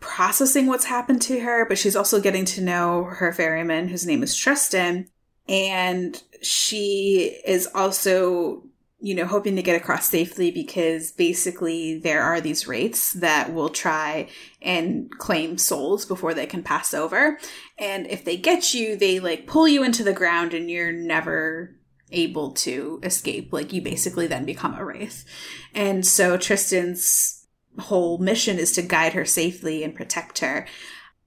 [0.00, 4.22] processing what's happened to her but she's also getting to know her ferryman whose name
[4.22, 5.08] is tristan.
[5.48, 8.64] And she is also
[9.02, 13.68] you know, hoping to get across safely because basically there are these wraiths that will
[13.68, 14.28] try
[14.62, 17.36] and claim souls before they can pass over.
[17.78, 21.76] And if they get you, they like pull you into the ground and you're never
[22.12, 23.52] able to escape.
[23.52, 25.24] Like you basically then become a wraith.
[25.74, 27.44] And so Tristan's
[27.80, 30.64] whole mission is to guide her safely and protect her.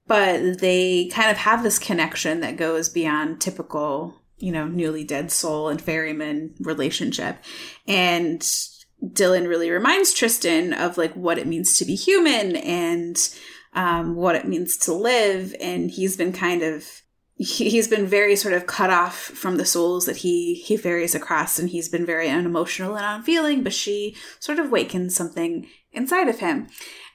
[0.08, 5.32] But they kind of have this connection that goes beyond typical you know, newly dead
[5.32, 7.38] soul and ferryman relationship.
[7.88, 8.42] And
[9.04, 13.18] Dylan really reminds Tristan of like what it means to be human and
[13.74, 15.56] um, what it means to live.
[15.60, 17.02] And he's been kind of
[17.38, 21.60] he's been very sort of cut off from the souls that he he ferries across.
[21.60, 26.40] And he's been very unemotional and unfeeling but she sort of wakens something inside of
[26.40, 26.68] him.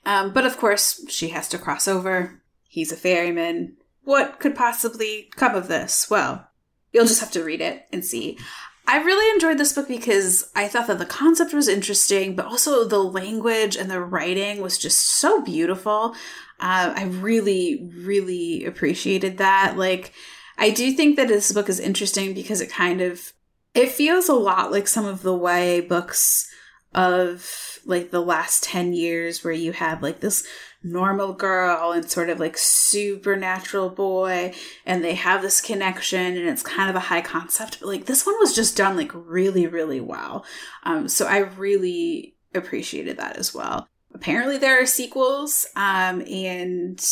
[0.07, 2.43] Um, but of course she has to cross over.
[2.65, 3.77] He's a ferryman.
[4.03, 6.09] What could possibly come of this?
[6.09, 6.50] Well
[6.93, 8.39] You'll just have to read it and see.
[8.87, 12.85] I really enjoyed this book because I thought that the concept was interesting, but also
[12.85, 16.15] the language and the writing was just so beautiful.
[16.59, 19.77] Uh, I really, really appreciated that.
[19.77, 20.13] Like,
[20.59, 23.33] I do think that this book is interesting because it kind of
[23.75, 26.51] It feels a lot like some of the YA books
[26.93, 30.45] of like the last 10 years where you have like this
[30.83, 34.55] normal girl and sort of like supernatural boy
[34.87, 38.25] and they have this connection and it's kind of a high concept but like this
[38.25, 40.45] one was just done like really really well.
[40.85, 43.87] Um so i really appreciated that as well.
[44.15, 47.05] Apparently there are sequels um and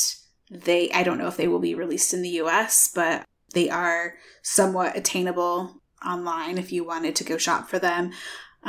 [0.50, 4.14] they i don't know if they will be released in the us but they are
[4.42, 8.12] somewhat attainable online if you wanted to go shop for them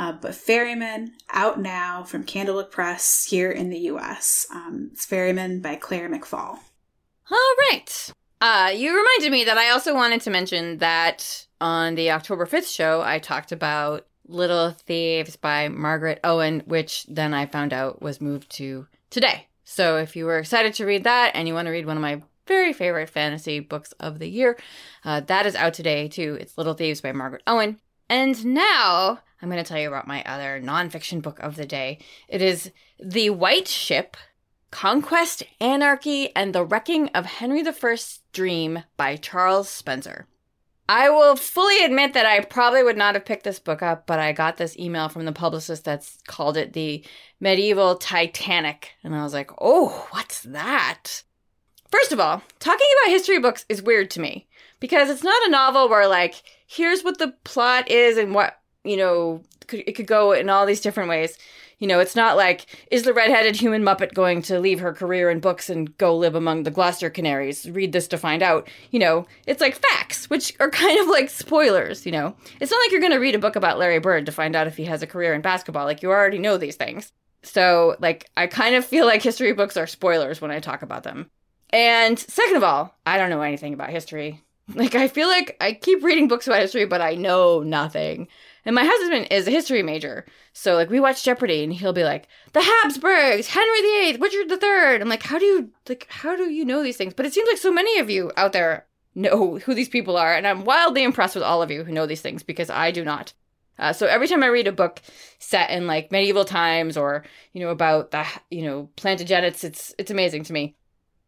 [0.00, 4.46] uh, but Ferryman out now from Candlewick Press here in the U.S.
[4.50, 6.58] Um, it's Ferryman by Claire McFall.
[7.30, 8.10] All right.
[8.40, 12.74] Uh, you reminded me that I also wanted to mention that on the October 5th
[12.74, 18.22] show, I talked about Little Thieves by Margaret Owen, which then I found out was
[18.22, 19.48] moved to today.
[19.64, 22.02] So if you were excited to read that and you want to read one of
[22.02, 24.56] my very favorite fantasy books of the year,
[25.04, 26.38] uh, that is out today too.
[26.40, 27.78] It's Little Thieves by Margaret Owen.
[28.10, 32.00] And now I'm going to tell you about my other nonfiction book of the day.
[32.28, 34.16] It is The White Ship
[34.72, 40.26] Conquest, Anarchy, and the Wrecking of Henry I's Dream by Charles Spencer.
[40.88, 44.18] I will fully admit that I probably would not have picked this book up, but
[44.18, 47.04] I got this email from the publicist that's called it the
[47.38, 48.90] medieval Titanic.
[49.04, 51.22] And I was like, oh, what's that?
[51.92, 54.48] First of all, talking about history books is weird to me
[54.80, 58.96] because it's not a novel where, like, here's what the plot is and what you
[58.96, 61.36] know, could, it could go in all these different ways.
[61.78, 65.30] You know, it's not like, is the redheaded human Muppet going to leave her career
[65.30, 67.70] in books and go live among the Gloucester Canaries?
[67.70, 68.68] Read this to find out.
[68.90, 72.36] You know, it's like facts, which are kind of like spoilers, you know?
[72.60, 74.66] It's not like you're going to read a book about Larry Bird to find out
[74.66, 75.86] if he has a career in basketball.
[75.86, 77.12] Like, you already know these things.
[77.42, 81.04] So, like, I kind of feel like history books are spoilers when I talk about
[81.04, 81.30] them.
[81.70, 84.42] And second of all, I don't know anything about history.
[84.74, 88.28] Like, I feel like I keep reading books about history, but I know nothing.
[88.64, 90.26] And my husband is a history major.
[90.52, 95.00] So like we watch Jeopardy and he'll be like, the Habsburgs, Henry VIII, Richard III.
[95.00, 97.14] I'm like, how do you like how do you know these things?
[97.14, 100.34] But it seems like so many of you out there know who these people are,
[100.34, 103.04] and I'm wildly impressed with all of you who know these things because I do
[103.04, 103.32] not.
[103.78, 105.00] Uh, so every time I read a book
[105.38, 110.10] set in like medieval times or you know about the you know Plantagenets, it's it's
[110.10, 110.76] amazing to me.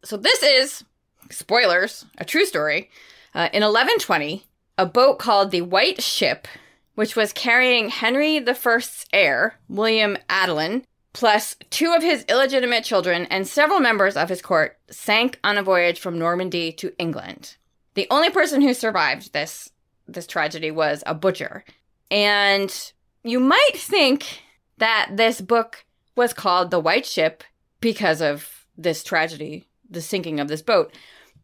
[0.04, 0.84] So this is
[1.30, 2.90] spoilers, a true story.
[3.34, 4.44] Uh, in 1120,
[4.78, 6.46] a boat called the White Ship
[6.94, 13.46] which was carrying Henry I's heir, William Adelin, plus two of his illegitimate children and
[13.46, 17.56] several members of his court, sank on a voyage from Normandy to England.
[17.94, 19.70] The only person who survived this
[20.08, 21.64] this tragedy was a butcher.
[22.10, 22.92] And
[23.22, 24.42] you might think
[24.78, 25.84] that this book
[26.16, 27.44] was called The White Ship
[27.80, 30.92] because of this tragedy, the sinking of this boat.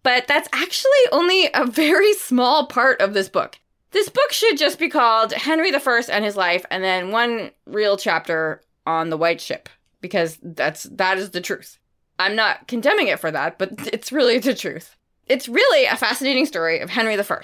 [0.02, 3.58] But that's actually only a very small part of this book.
[3.90, 7.96] This book should just be called Henry I and His Life, and then one real
[7.96, 9.68] chapter on the White Ship,
[10.00, 11.78] because that's that is the truth.
[12.18, 14.94] I'm not condemning it for that, but it's really the truth.
[15.26, 17.40] It's really a fascinating story of Henry I,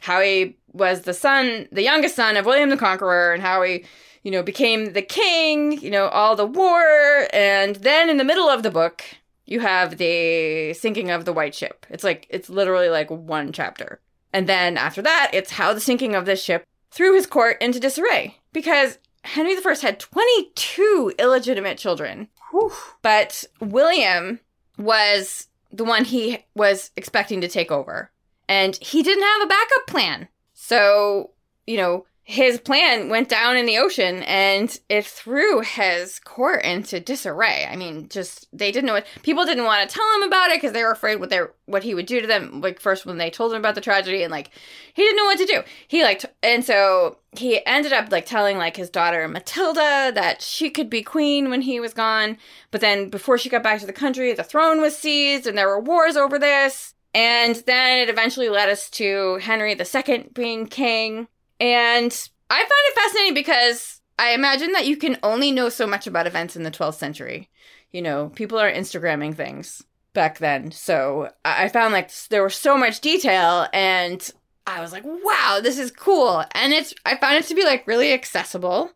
[0.00, 3.84] how he was the son, the youngest son of William the Conqueror, and how he,
[4.22, 8.48] you know, became the king, you know, all the war, and then in the middle
[8.48, 9.04] of the book,
[9.48, 11.86] you have the sinking of the White Ship.
[11.88, 13.98] It's like it's literally like one chapter.
[14.30, 17.80] And then after that, it's how the sinking of this ship threw his court into
[17.80, 22.28] disarray because Henry I had 22 illegitimate children.
[22.50, 22.72] Whew.
[23.00, 24.40] But William
[24.76, 28.10] was the one he was expecting to take over.
[28.48, 30.28] And he didn't have a backup plan.
[30.52, 31.30] So,
[31.66, 37.00] you know, his plan went down in the ocean and it threw his court into
[37.00, 37.66] disarray.
[37.66, 40.58] I mean, just they didn't know what people didn't want to tell him about it
[40.58, 42.60] because they were afraid what they what he would do to them.
[42.60, 44.50] Like first when they told him about the tragedy and like
[44.92, 45.62] he didn't know what to do.
[45.88, 50.42] He like t- and so he ended up like telling like his daughter Matilda that
[50.42, 52.36] she could be queen when he was gone.
[52.70, 55.68] But then before she got back to the country, the throne was seized and there
[55.68, 56.92] were wars over this.
[57.14, 61.26] And then it eventually led us to Henry II being king
[61.60, 66.06] and I find it fascinating because I imagine that you can only know so much
[66.06, 67.48] about events in the 12th century.
[67.92, 70.72] You know, people are Instagramming things back then.
[70.72, 74.28] So I found like there was so much detail and
[74.66, 76.44] I was like, wow, this is cool.
[76.52, 78.90] And it's, I found it to be like really accessible.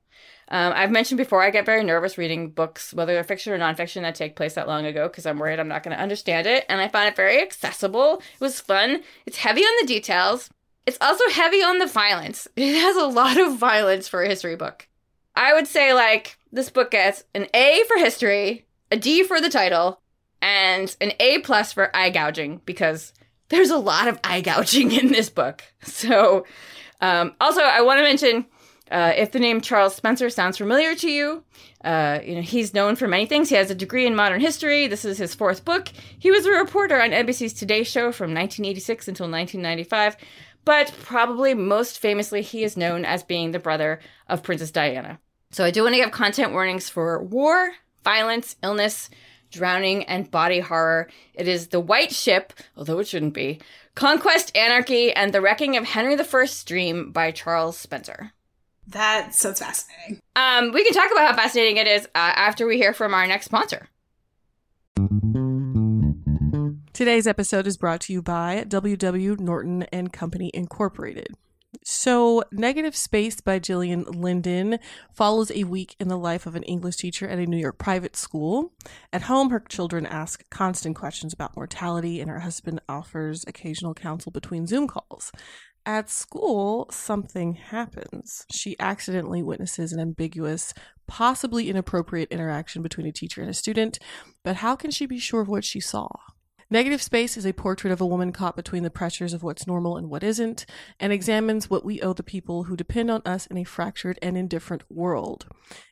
[0.49, 4.03] Um, I've mentioned before, I get very nervous reading books, whether they're fiction or nonfiction,
[4.03, 6.67] that take place that long ago, because I'm worried I'm not going to understand it.
[6.69, 8.17] And I found it very accessible.
[8.35, 9.03] It was fun.
[9.25, 10.51] It's heavy on the details.
[10.87, 12.49] It's also heavy on the violence.
[12.57, 14.89] It has a lot of violence for a history book.
[15.35, 19.49] I would say, like, this book gets an A for history, a D for the
[19.49, 20.01] title,
[20.43, 23.13] and an A plus for eye gouging because
[23.49, 25.63] there's a lot of eye gouging in this book.
[25.83, 26.45] So,
[27.01, 28.47] Um, also, I want to mention
[28.91, 31.43] uh, if the name Charles Spencer sounds familiar to you,
[31.85, 33.49] uh, you know he's known for many things.
[33.49, 34.87] He has a degree in modern history.
[34.87, 35.89] This is his fourth book.
[36.19, 40.17] He was a reporter on NBC's Today Show from 1986 until 1995.
[40.65, 45.19] But probably most famously, he is known as being the brother of Princess Diana.
[45.51, 47.73] So I do want to give content warnings for war,
[48.05, 49.11] violence, illness,
[49.51, 51.11] drowning, and body horror.
[51.35, 53.61] It is The White Ship, although it shouldn't be,
[53.95, 58.33] Conquest, Anarchy, and the Wrecking of Henry I's Dream by Charles Spencer.
[58.89, 60.21] That sounds fascinating.
[60.35, 63.27] Um, we can talk about how fascinating it is uh, after we hear from our
[63.27, 63.89] next sponsor.
[66.93, 71.29] Today's episode is brought to you by WW Norton and Company Incorporated.
[71.83, 74.79] So, Negative Space by Gillian Linden
[75.11, 78.15] follows a week in the life of an English teacher at a New York private
[78.15, 78.75] school.
[79.11, 84.31] At home, her children ask constant questions about mortality, and her husband offers occasional counsel
[84.31, 85.33] between Zoom calls.
[85.87, 88.45] At school, something happens.
[88.53, 90.75] She accidentally witnesses an ambiguous,
[91.07, 93.99] possibly inappropriate interaction between a teacher and a student,
[94.45, 96.09] but how can she be sure of what she saw?
[96.73, 99.99] Negative Space is a portrait of a woman caught between the pressures of what's normal
[99.99, 100.65] and what isn't,
[100.99, 104.39] and examines what we owe the people who depend on us in a fractured and
[104.39, 105.45] indifferent world.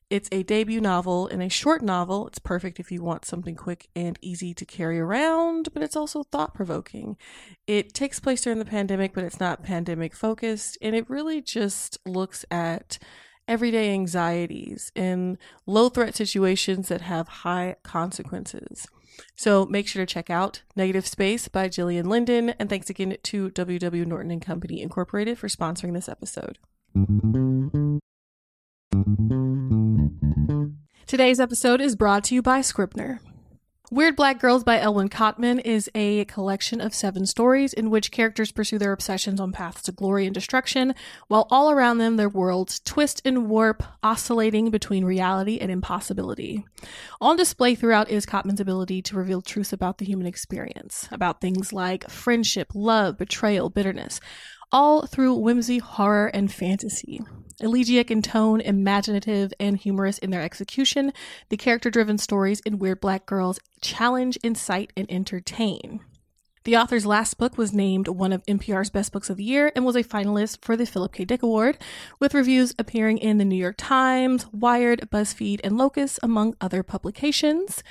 [0.09, 2.27] It's a debut novel and a short novel.
[2.29, 6.23] It's perfect if you want something quick and easy to carry around, but it's also
[6.23, 7.19] thought provoking.
[7.67, 11.99] It takes place during the pandemic, but it's not pandemic focused, and it really just
[12.07, 12.99] looks at
[13.47, 18.87] everyday anxieties in low threat situations that have high consequences.
[19.35, 22.51] So make sure to check out Negative Space by Gillian Linden.
[22.59, 26.59] And thanks again to WW Norton and Company Incorporated for sponsoring this episode.
[31.07, 33.21] Today's episode is brought to you by Scribner.
[33.93, 38.53] Weird Black Girls by Elwyn Cotman is a collection of seven stories in which characters
[38.53, 40.95] pursue their obsessions on paths to glory and destruction,
[41.27, 46.65] while all around them their worlds twist and warp, oscillating between reality and impossibility.
[47.21, 51.73] On display throughout is Cotman's ability to reveal truths about the human experience, about things
[51.73, 54.21] like friendship, love, betrayal, bitterness,
[54.71, 57.23] all through whimsy, horror, and fantasy.
[57.61, 61.13] Elegiac in tone, imaginative, and humorous in their execution,
[61.49, 66.01] the character driven stories in Weird Black Girls challenge, incite, and entertain.
[66.65, 69.87] The author's last book was named one of NPR's best books of the year and
[69.87, 71.25] was a finalist for the Philip K.
[71.25, 71.79] Dick Award,
[72.19, 77.83] with reviews appearing in the New York Times, Wired, BuzzFeed, and Locus, among other publications.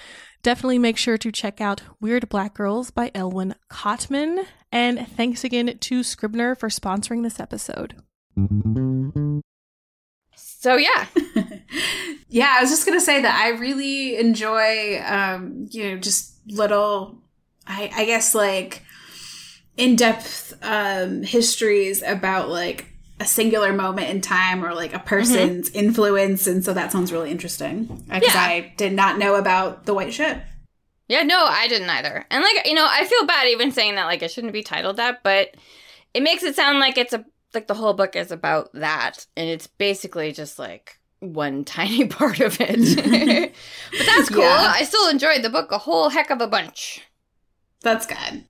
[0.43, 4.45] Definitely make sure to check out Weird Black Girls by Elwyn Cotman.
[4.71, 7.95] And thanks again to Scribner for sponsoring this episode.
[10.59, 11.05] So yeah.
[12.27, 17.17] yeah, I was just gonna say that I really enjoy um, you know, just little
[17.65, 18.83] I, I guess like
[19.77, 22.87] in-depth um histories about like
[23.21, 25.79] a singular moment in time or like a person's mm-hmm.
[25.79, 28.41] influence and so that sounds really interesting because yeah.
[28.41, 30.41] i did not know about the white ship
[31.07, 34.05] yeah no i didn't either and like you know i feel bad even saying that
[34.05, 35.55] like it shouldn't be titled that but
[36.13, 39.49] it makes it sound like it's a like the whole book is about that and
[39.49, 43.53] it's basically just like one tiny part of it.
[43.91, 44.43] But that's cool.
[44.43, 44.73] Yeah.
[44.75, 47.01] i still enjoyed the book a whole heck of a bunch.
[47.81, 48.45] That's good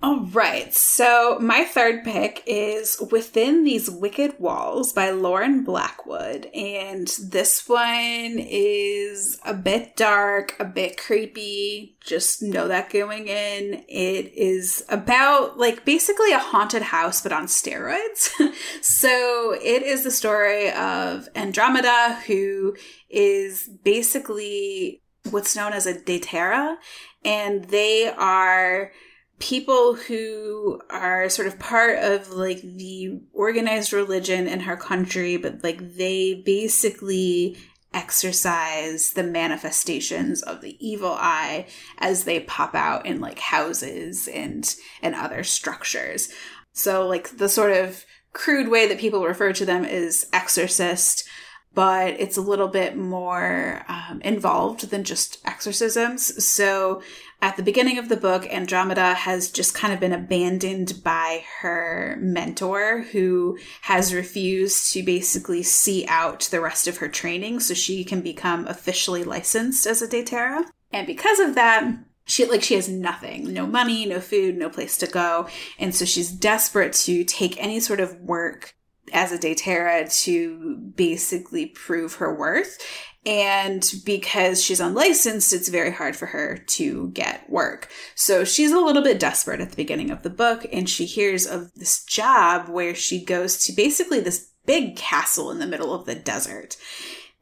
[0.00, 0.72] all right.
[0.72, 6.46] So my third pick is Within These Wicked Walls by Lauren Blackwood.
[6.54, 11.96] And this one is a bit dark, a bit creepy.
[12.00, 13.84] Just know that going in.
[13.88, 18.30] It is about like basically a haunted house, but on steroids.
[18.80, 22.76] so it is the story of Andromeda, who
[23.10, 26.76] is basically what's known as a Debtera.
[27.24, 28.92] And they are
[29.38, 35.62] people who are sort of part of like the organized religion in her country, but
[35.62, 37.56] like they basically
[37.94, 41.66] exercise the manifestations of the evil eye
[41.98, 46.28] as they pop out in like houses and and other structures.
[46.72, 51.26] So like the sort of crude way that people refer to them is exorcist
[51.74, 56.44] but it's a little bit more um, involved than just exorcisms.
[56.44, 57.02] So
[57.40, 62.18] at the beginning of the book, Andromeda has just kind of been abandoned by her
[62.20, 68.02] mentor, who has refused to basically see out the rest of her training so she
[68.02, 70.64] can become officially licensed as a Debtera.
[70.92, 74.98] And because of that, she like she has nothing no money no food no place
[74.98, 75.48] to go
[75.78, 78.74] and so she's desperate to take any sort of work
[79.12, 82.78] as a Debtera to basically prove her worth.
[83.26, 87.90] And because she's unlicensed, it's very hard for her to get work.
[88.14, 91.46] So she's a little bit desperate at the beginning of the book, and she hears
[91.46, 96.06] of this job where she goes to basically this big castle in the middle of
[96.06, 96.76] the desert.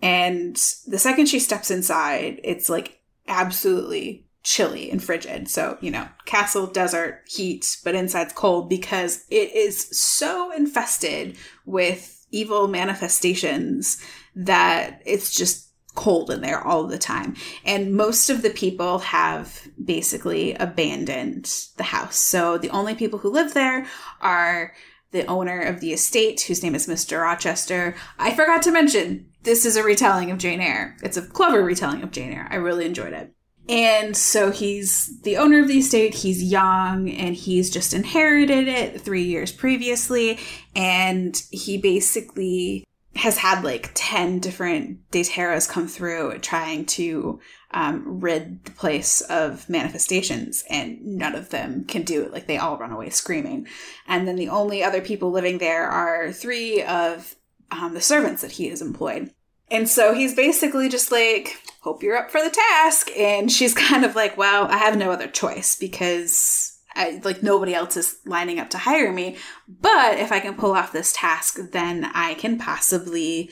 [0.03, 0.57] And
[0.87, 5.49] the second she steps inside, it's like absolutely chilly and frigid.
[5.49, 12.25] So, you know, castle, desert, heat, but inside's cold because it is so infested with
[12.31, 14.01] evil manifestations
[14.37, 17.35] that it's just cold in there all the time.
[17.65, 22.17] And most of the people have basically abandoned the house.
[22.17, 23.85] So the only people who live there
[24.21, 24.75] are
[25.11, 27.21] the owner of the estate, whose name is Mr.
[27.21, 27.97] Rochester.
[28.17, 30.97] I forgot to mention, this is a retelling of Jane Eyre.
[31.03, 32.47] It's a clever retelling of Jane Eyre.
[32.49, 33.33] I really enjoyed it.
[33.69, 36.15] And so he's the owner of the estate.
[36.15, 40.39] He's young and he's just inherited it three years previously.
[40.75, 42.87] And he basically
[43.17, 47.41] has had like 10 different Debteras come through trying to
[47.73, 52.33] um, rid the place of manifestations, and none of them can do it.
[52.33, 53.67] Like they all run away screaming.
[54.07, 57.35] And then the only other people living there are three of
[57.71, 59.31] um, the servants that he has employed.
[59.71, 63.11] And so he's basically just like, hope you're up for the task.
[63.17, 67.75] And she's kind of like, well, I have no other choice because I, like nobody
[67.75, 69.37] else is lining up to hire me.
[69.69, 73.51] But if I can pull off this task, then I can possibly,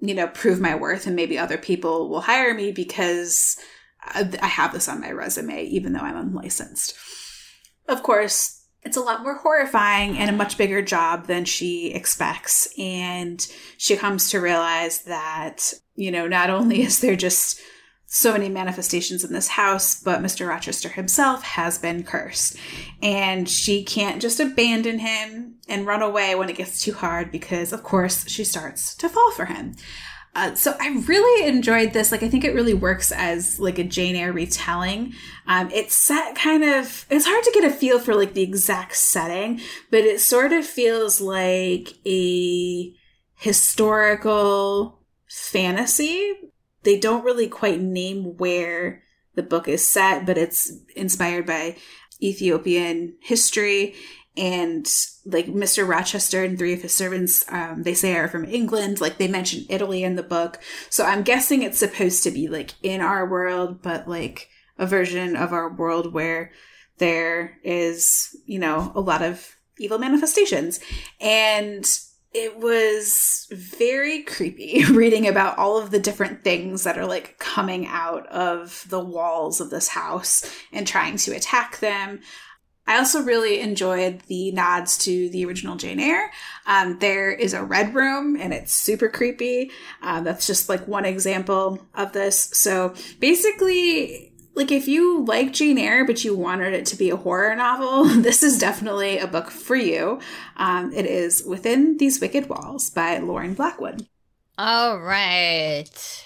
[0.00, 3.58] you know, prove my worth and maybe other people will hire me because
[4.04, 6.94] I have this on my resume, even though I'm unlicensed.
[7.88, 12.68] Of course, it's a lot more horrifying and a much bigger job than she expects.
[12.78, 17.60] And she comes to realize that, you know, not only is there just
[18.10, 20.48] so many manifestations in this house, but Mr.
[20.48, 22.56] Rochester himself has been cursed.
[23.02, 27.72] And she can't just abandon him and run away when it gets too hard because,
[27.72, 29.74] of course, she starts to fall for him.
[30.34, 32.12] Uh, so I really enjoyed this.
[32.12, 35.14] Like, I think it really works as like a Jane Eyre retelling.
[35.46, 37.06] Um, it's set kind of.
[37.10, 39.60] It's hard to get a feel for like the exact setting,
[39.90, 42.94] but it sort of feels like a
[43.34, 46.34] historical fantasy.
[46.84, 49.02] They don't really quite name where
[49.34, 51.76] the book is set, but it's inspired by
[52.22, 53.94] Ethiopian history
[54.38, 54.88] and
[55.26, 55.86] like Mr.
[55.86, 59.00] Rochester and three of his servants, um, they say are from England.
[59.00, 60.60] Like they mention Italy in the book.
[60.88, 65.34] So I'm guessing it's supposed to be like in our world, but like a version
[65.34, 66.52] of our world where
[66.98, 70.78] there is, you know, a lot of evil manifestations.
[71.20, 71.84] And
[72.32, 77.86] it was very creepy reading about all of the different things that are like coming
[77.86, 82.20] out of the walls of this house and trying to attack them.
[82.88, 86.32] I also really enjoyed the nods to the original Jane Eyre.
[86.64, 89.70] Um, there is a red room and it's super creepy.
[90.02, 92.48] Uh, that's just like one example of this.
[92.54, 97.16] So basically, like if you like Jane Eyre but you wanted it to be a
[97.16, 100.18] horror novel, this is definitely a book for you.
[100.56, 104.06] Um, it is Within These Wicked Walls by Lauren Blackwood.
[104.56, 106.24] All right.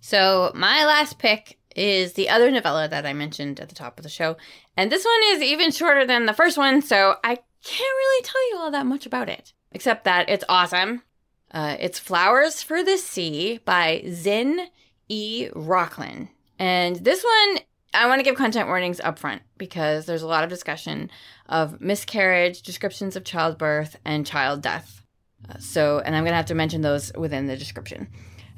[0.00, 4.02] So my last pick is the other novella that I mentioned at the top of
[4.02, 4.36] the show.
[4.76, 8.50] And this one is even shorter than the first one, so I can't really tell
[8.50, 11.02] you all that much about it, except that it's awesome.
[11.50, 14.66] Uh, it's Flowers for the Sea by Zin
[15.08, 15.48] E.
[15.54, 16.28] Rocklyn.
[16.58, 17.58] And this one,
[17.92, 21.10] I want to give content warnings up front because there's a lot of discussion
[21.46, 25.02] of miscarriage, descriptions of childbirth, and child death.
[25.48, 28.08] Uh, so, and I'm going to have to mention those within the description.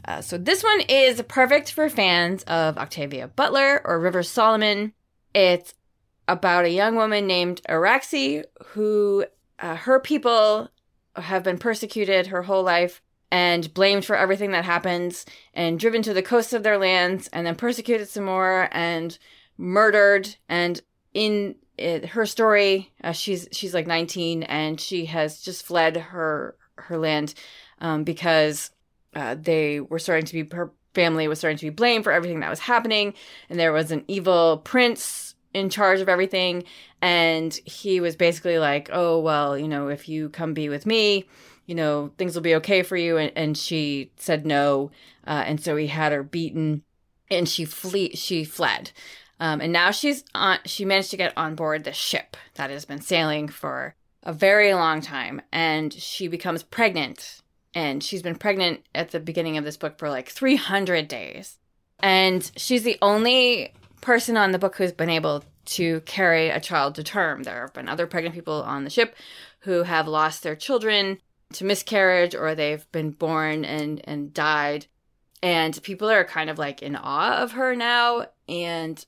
[0.07, 4.93] Uh, so this one is perfect for fans of Octavia Butler or River Solomon.
[5.35, 5.75] It's
[6.29, 9.25] about a young woman named Araxi who
[9.59, 10.69] uh, her people
[11.17, 13.01] have been persecuted her whole life
[13.31, 15.25] and blamed for everything that happens
[15.55, 19.19] and driven to the coasts of their lands and then persecuted some more and
[19.57, 20.37] murdered.
[20.49, 20.81] And
[21.15, 26.57] in it, her story uh, she's she's like 19 and she has just fled her
[26.77, 27.35] her land
[27.81, 28.71] um, because
[29.15, 32.41] uh, they were starting to be her family was starting to be blamed for everything
[32.41, 33.15] that was happening,
[33.49, 35.26] and there was an evil prince
[35.57, 36.65] in charge of everything,
[37.01, 41.25] and he was basically like, "Oh well, you know, if you come be with me."
[41.65, 43.17] You know, things will be okay for you.
[43.17, 44.93] And, and she said no.
[45.27, 46.85] Uh, and so he had her beaten
[47.29, 48.93] and she flee she fled.
[49.41, 52.85] Um, and now she's on she managed to get on board the ship that has
[52.85, 57.43] been sailing for a very long time and she becomes pregnant
[57.75, 61.59] and she's been pregnant at the beginning of this book for like 300 days.
[61.99, 63.73] And she's the only
[64.07, 67.43] person on the book who's been able to carry a child to term.
[67.43, 69.17] There have been other pregnant people on the ship
[69.61, 71.19] who have lost their children
[71.55, 74.87] to miscarriage or they've been born and and died.
[75.43, 78.27] And people are kind of like in awe of her now.
[78.49, 79.05] And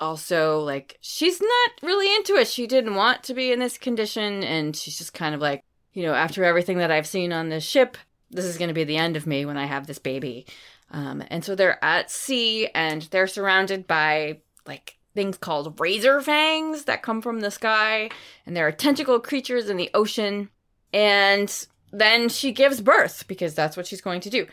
[0.00, 2.46] also like she's not really into it.
[2.46, 4.44] She didn't want to be in this condition.
[4.44, 5.64] And she's just kind of like
[5.96, 7.96] you know after everything that i've seen on this ship
[8.30, 10.46] this is going to be the end of me when i have this baby
[10.90, 16.84] um, and so they're at sea and they're surrounded by like things called razor fangs
[16.84, 18.10] that come from the sky.
[18.44, 20.50] And there are tentacle creatures in the ocean.
[20.92, 21.52] And
[21.92, 24.46] then she gives birth because that's what she's going to do.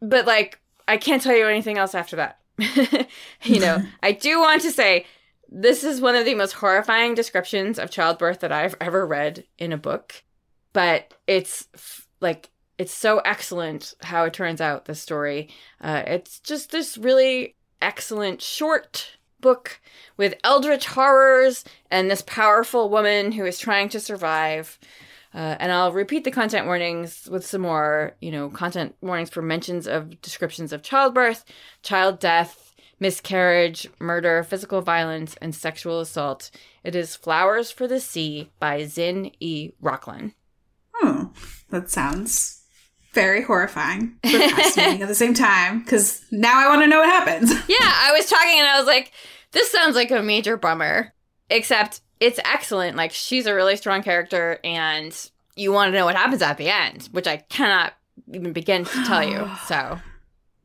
[0.00, 0.58] But like
[0.88, 2.38] i can't tell you anything else after that.
[3.44, 5.06] You know, I do want to say
[5.48, 9.72] this is one of the most horrifying descriptions of childbirth that I've ever read in
[9.72, 10.22] a book,
[10.72, 12.50] but it's f- like
[12.82, 15.48] it's so excellent how it turns out the story.
[15.80, 19.80] Uh, it's just this really excellent short book
[20.16, 24.80] with eldritch horrors and this powerful woman who is trying to survive.
[25.32, 29.42] Uh, and I'll repeat the content warnings with some more, you know, content warnings for
[29.42, 31.44] mentions of descriptions of childbirth,
[31.84, 36.50] child death, miscarriage, murder, physical violence, and sexual assault.
[36.82, 39.70] It is Flowers for the Sea by Zin E.
[39.80, 40.34] Rocklyn.
[40.94, 41.26] Hmm.
[41.70, 42.61] That sounds
[43.12, 47.08] very horrifying, but fascinating at the same time, because now I want to know what
[47.08, 47.50] happens.
[47.68, 49.12] Yeah, I was talking and I was like,
[49.52, 51.12] this sounds like a major bummer.
[51.50, 52.96] Except it's excellent.
[52.96, 55.14] Like she's a really strong character, and
[55.56, 57.92] you want to know what happens at the end, which I cannot
[58.32, 59.50] even begin to tell you.
[59.66, 59.98] So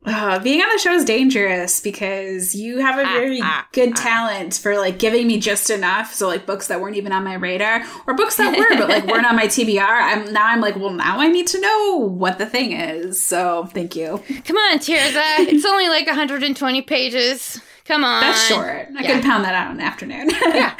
[0.04, 3.90] Uh, being on the show is dangerous because you have a Ah, very ah, good
[3.92, 4.00] ah.
[4.00, 6.14] talent for like giving me just enough.
[6.14, 9.06] So like books that weren't even on my radar, or books that were but like
[9.06, 9.80] weren't on my TBR.
[9.80, 13.20] I'm now I'm like, well, now I need to know what the thing is.
[13.20, 14.22] So thank you.
[14.44, 15.40] come on, Tirzah.
[15.40, 17.60] it's only like 120 pages.
[17.84, 18.20] Come on.
[18.20, 18.88] That's short.
[18.96, 19.14] I yeah.
[19.14, 20.30] could pound that out in an afternoon.
[20.54, 20.76] Yeah.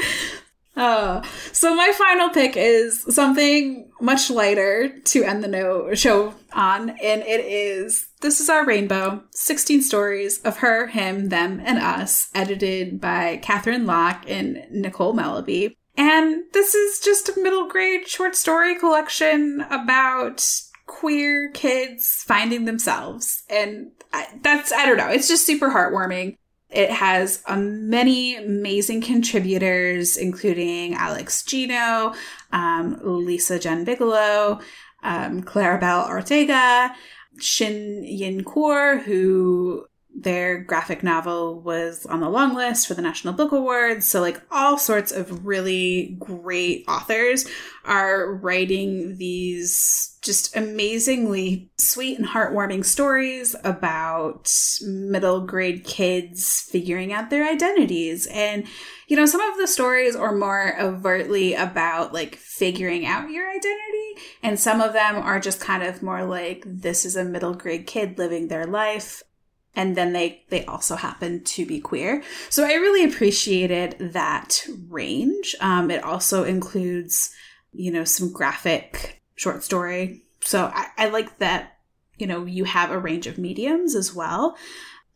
[0.81, 7.23] Oh, so my final pick is something much lighter to end the show on, and
[7.23, 13.01] it is This is Our Rainbow 16 Stories of Her, Him, Them, and Us, edited
[13.01, 15.75] by Katherine Locke and Nicole Melleby.
[15.97, 20.49] And this is just a middle grade short story collection about
[20.87, 23.43] queer kids finding themselves.
[23.51, 26.37] And I, that's, I don't know, it's just super heartwarming.
[26.71, 32.15] It has uh, many amazing contributors, including Alex Gino,
[32.53, 34.61] um, Lisa Jenn Bigelow,
[35.03, 36.95] um, Claribel Ortega,
[37.39, 39.87] Shing Yin Khor, who
[40.23, 44.07] their graphic novel was on the long list for the National Book Awards.
[44.07, 47.47] So, like, all sorts of really great authors
[47.85, 54.53] are writing these just amazingly sweet and heartwarming stories about
[54.83, 58.27] middle grade kids figuring out their identities.
[58.27, 58.67] And,
[59.07, 64.23] you know, some of the stories are more overtly about like figuring out your identity,
[64.43, 67.87] and some of them are just kind of more like this is a middle grade
[67.87, 69.23] kid living their life
[69.79, 72.23] and then they they also happen to be queer.
[72.51, 75.55] So i really appreciated that range.
[75.61, 77.33] Um, it also includes
[77.73, 80.25] you know some graphic short story.
[80.41, 81.79] So I, I like that
[82.19, 84.57] you know you have a range of mediums as well.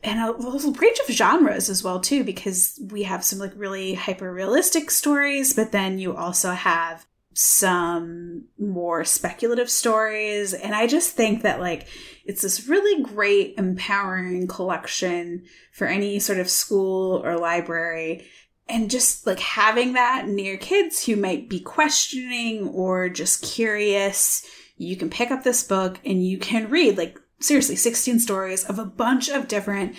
[0.05, 4.33] And a, range of genres as well too because we have some like really hyper
[4.33, 10.55] realistic stories but then you also have some more speculative stories.
[10.55, 11.87] And i just think that like
[12.25, 18.27] it's this really great empowering collection for any sort of school or library.
[18.69, 24.97] And just like having that near kids who might be questioning or just curious you
[24.97, 28.85] can pick up this book and you can read like seriously 16 stories of a
[28.85, 29.97] bunch of different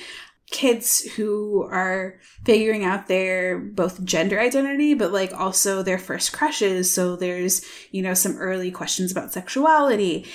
[0.51, 6.93] kids who are figuring out their both gender identity but like also their first crushes.
[6.93, 10.25] So there's you know some early questions about sexuality.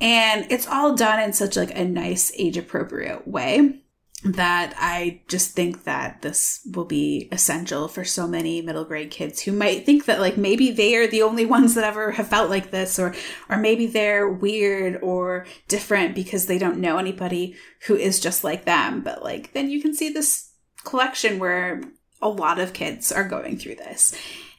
[0.00, 3.82] And it's all done in such like a nice age appropriate way
[4.24, 9.40] that I just think that this will be essential for so many middle grade kids
[9.42, 12.50] who might think that like maybe they are the only ones that ever have felt
[12.50, 13.14] like this or
[13.48, 17.54] or maybe they're weird or different because they don't know anybody
[17.86, 19.02] who is just like them.
[19.02, 20.50] But like then you can see this
[20.84, 21.82] collection where
[22.20, 24.16] a lot of kids are going through this.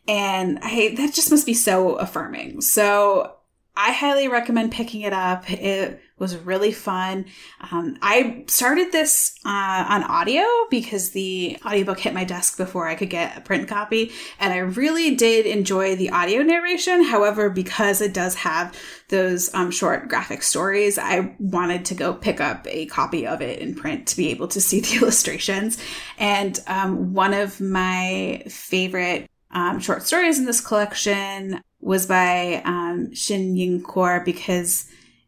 [0.08, 2.62] And I that just must be so affirming.
[2.62, 3.36] So
[3.82, 5.50] I highly recommend picking it up.
[5.50, 7.28] It was really fun.
[7.72, 12.96] Um, I started this uh, on audio because the audiobook hit my desk before I
[12.96, 17.06] could get a print copy, and I really did enjoy the audio narration.
[17.06, 18.78] However, because it does have
[19.08, 23.60] those um, short graphic stories, I wanted to go pick up a copy of it
[23.60, 25.82] in print to be able to see the illustrations.
[26.18, 33.14] And um, one of my favorite um, short stories in this collection was by um,
[33.14, 34.86] Shing Yin Khor because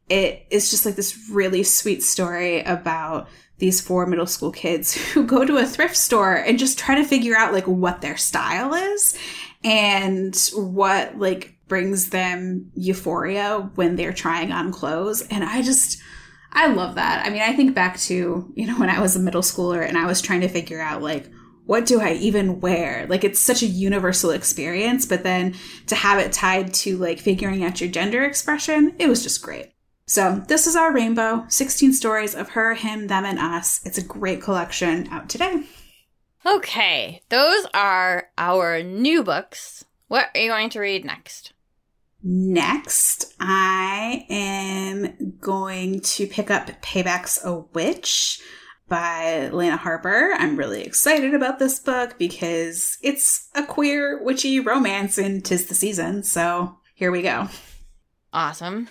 [0.09, 5.23] it is just like this really sweet story about these four middle school kids who
[5.23, 8.73] go to a thrift store and just try to figure out like what their style
[8.73, 9.17] is
[9.63, 15.21] and what like brings them euphoria when they're trying on clothes.
[15.21, 16.01] And i just
[16.51, 17.25] i love that.
[17.25, 19.97] I mean i think back to you know when i was a middle schooler and
[19.97, 21.29] i was trying to figure out like
[21.71, 23.05] what do I even wear?
[23.07, 25.55] Like it's such a universal experience, but then
[25.87, 29.71] to have it tied to like figuring out your gender expression, it was just great.
[30.05, 33.79] So this is our rainbow 16 stories of her, him, them, and us.
[33.85, 35.63] It's a great collection out today.
[36.45, 39.85] Okay, those are our new books.
[40.09, 41.53] What are you going to read next?
[42.21, 48.41] Next, I am going to pick up Payback's a Witch
[48.91, 50.33] by Lena Harper.
[50.37, 55.73] I'm really excited about this book because it's a queer, witchy romance and tis the
[55.73, 56.23] season.
[56.23, 57.47] So here we go.
[58.33, 58.89] Awesome.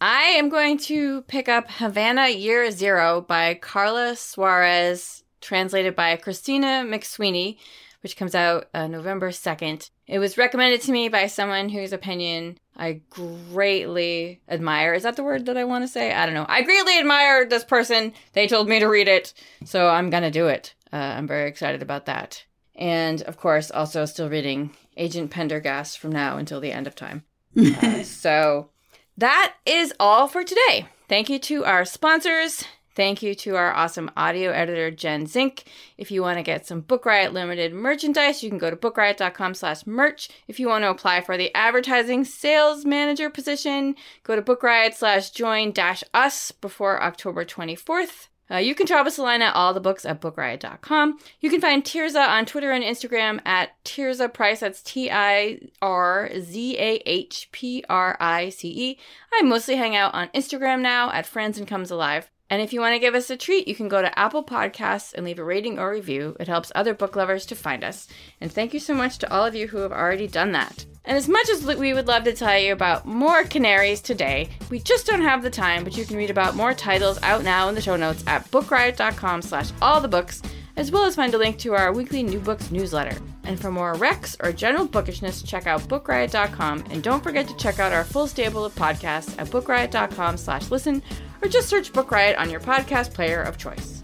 [0.00, 6.84] I am going to pick up Havana Year Zero by Karla Suarez, translated by Christina
[6.86, 7.58] MacSweeney,
[8.04, 9.90] which comes out uh, November 2nd.
[10.06, 14.94] It was recommended to me by someone whose opinion I greatly admire.
[14.94, 16.14] Is that the word that I want to say?
[16.14, 16.46] I don't know.
[16.48, 18.14] I greatly admire this person.
[18.32, 19.34] They told me to read it,
[19.66, 20.74] so I'm going to do it.
[20.90, 22.42] Uh, I'm very excited about that.
[22.74, 27.24] And of course, also still reading Agent Pendergast from now until the end of time.
[27.56, 28.70] Uh, so
[29.18, 30.86] that is all for today.
[31.08, 32.64] Thank you to our sponsors.
[32.96, 35.64] Thank you to our awesome audio editor, Jen Zink.
[35.96, 39.54] If you want to get some Book Riot Limited merchandise, you can go to bookriot.com
[39.54, 40.28] slash merch.
[40.48, 45.30] If you want to apply for the advertising sales manager position, go to bookriot slash
[45.30, 48.28] join dash us before October 24th.
[48.50, 51.18] Uh, you can drop us a line at all the books at bookriot.com.
[51.38, 54.60] You can find Tirzah on Twitter and Instagram at Tirzah Price.
[54.60, 58.98] That's T I R Z A H P R I C E.
[59.32, 62.28] I mostly hang out on Instagram now at Franzen Comes Alive.
[62.50, 65.14] And if you want to give us a treat, you can go to Apple Podcasts
[65.14, 66.36] and leave a rating or review.
[66.40, 68.08] It helps other book lovers to find us.
[68.40, 70.84] And thank you so much to all of you who have already done that.
[71.04, 74.80] And as much as we would love to tell you about more canaries today, we
[74.80, 77.76] just don't have the time, but you can read about more titles out now in
[77.76, 80.42] the show notes at bookriot.com slash all the books,
[80.76, 83.16] as well as find a link to our weekly new books newsletter.
[83.44, 87.78] And for more recs or general bookishness, check out bookriot.com and don't forget to check
[87.78, 91.02] out our full stable of podcasts at bookriot.com slash listen
[91.42, 94.02] or just search Book Riot on your podcast player of choice.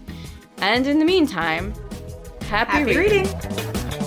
[0.57, 1.73] And in the meantime,
[2.41, 3.23] happy, Happy reading.
[3.23, 4.06] reading.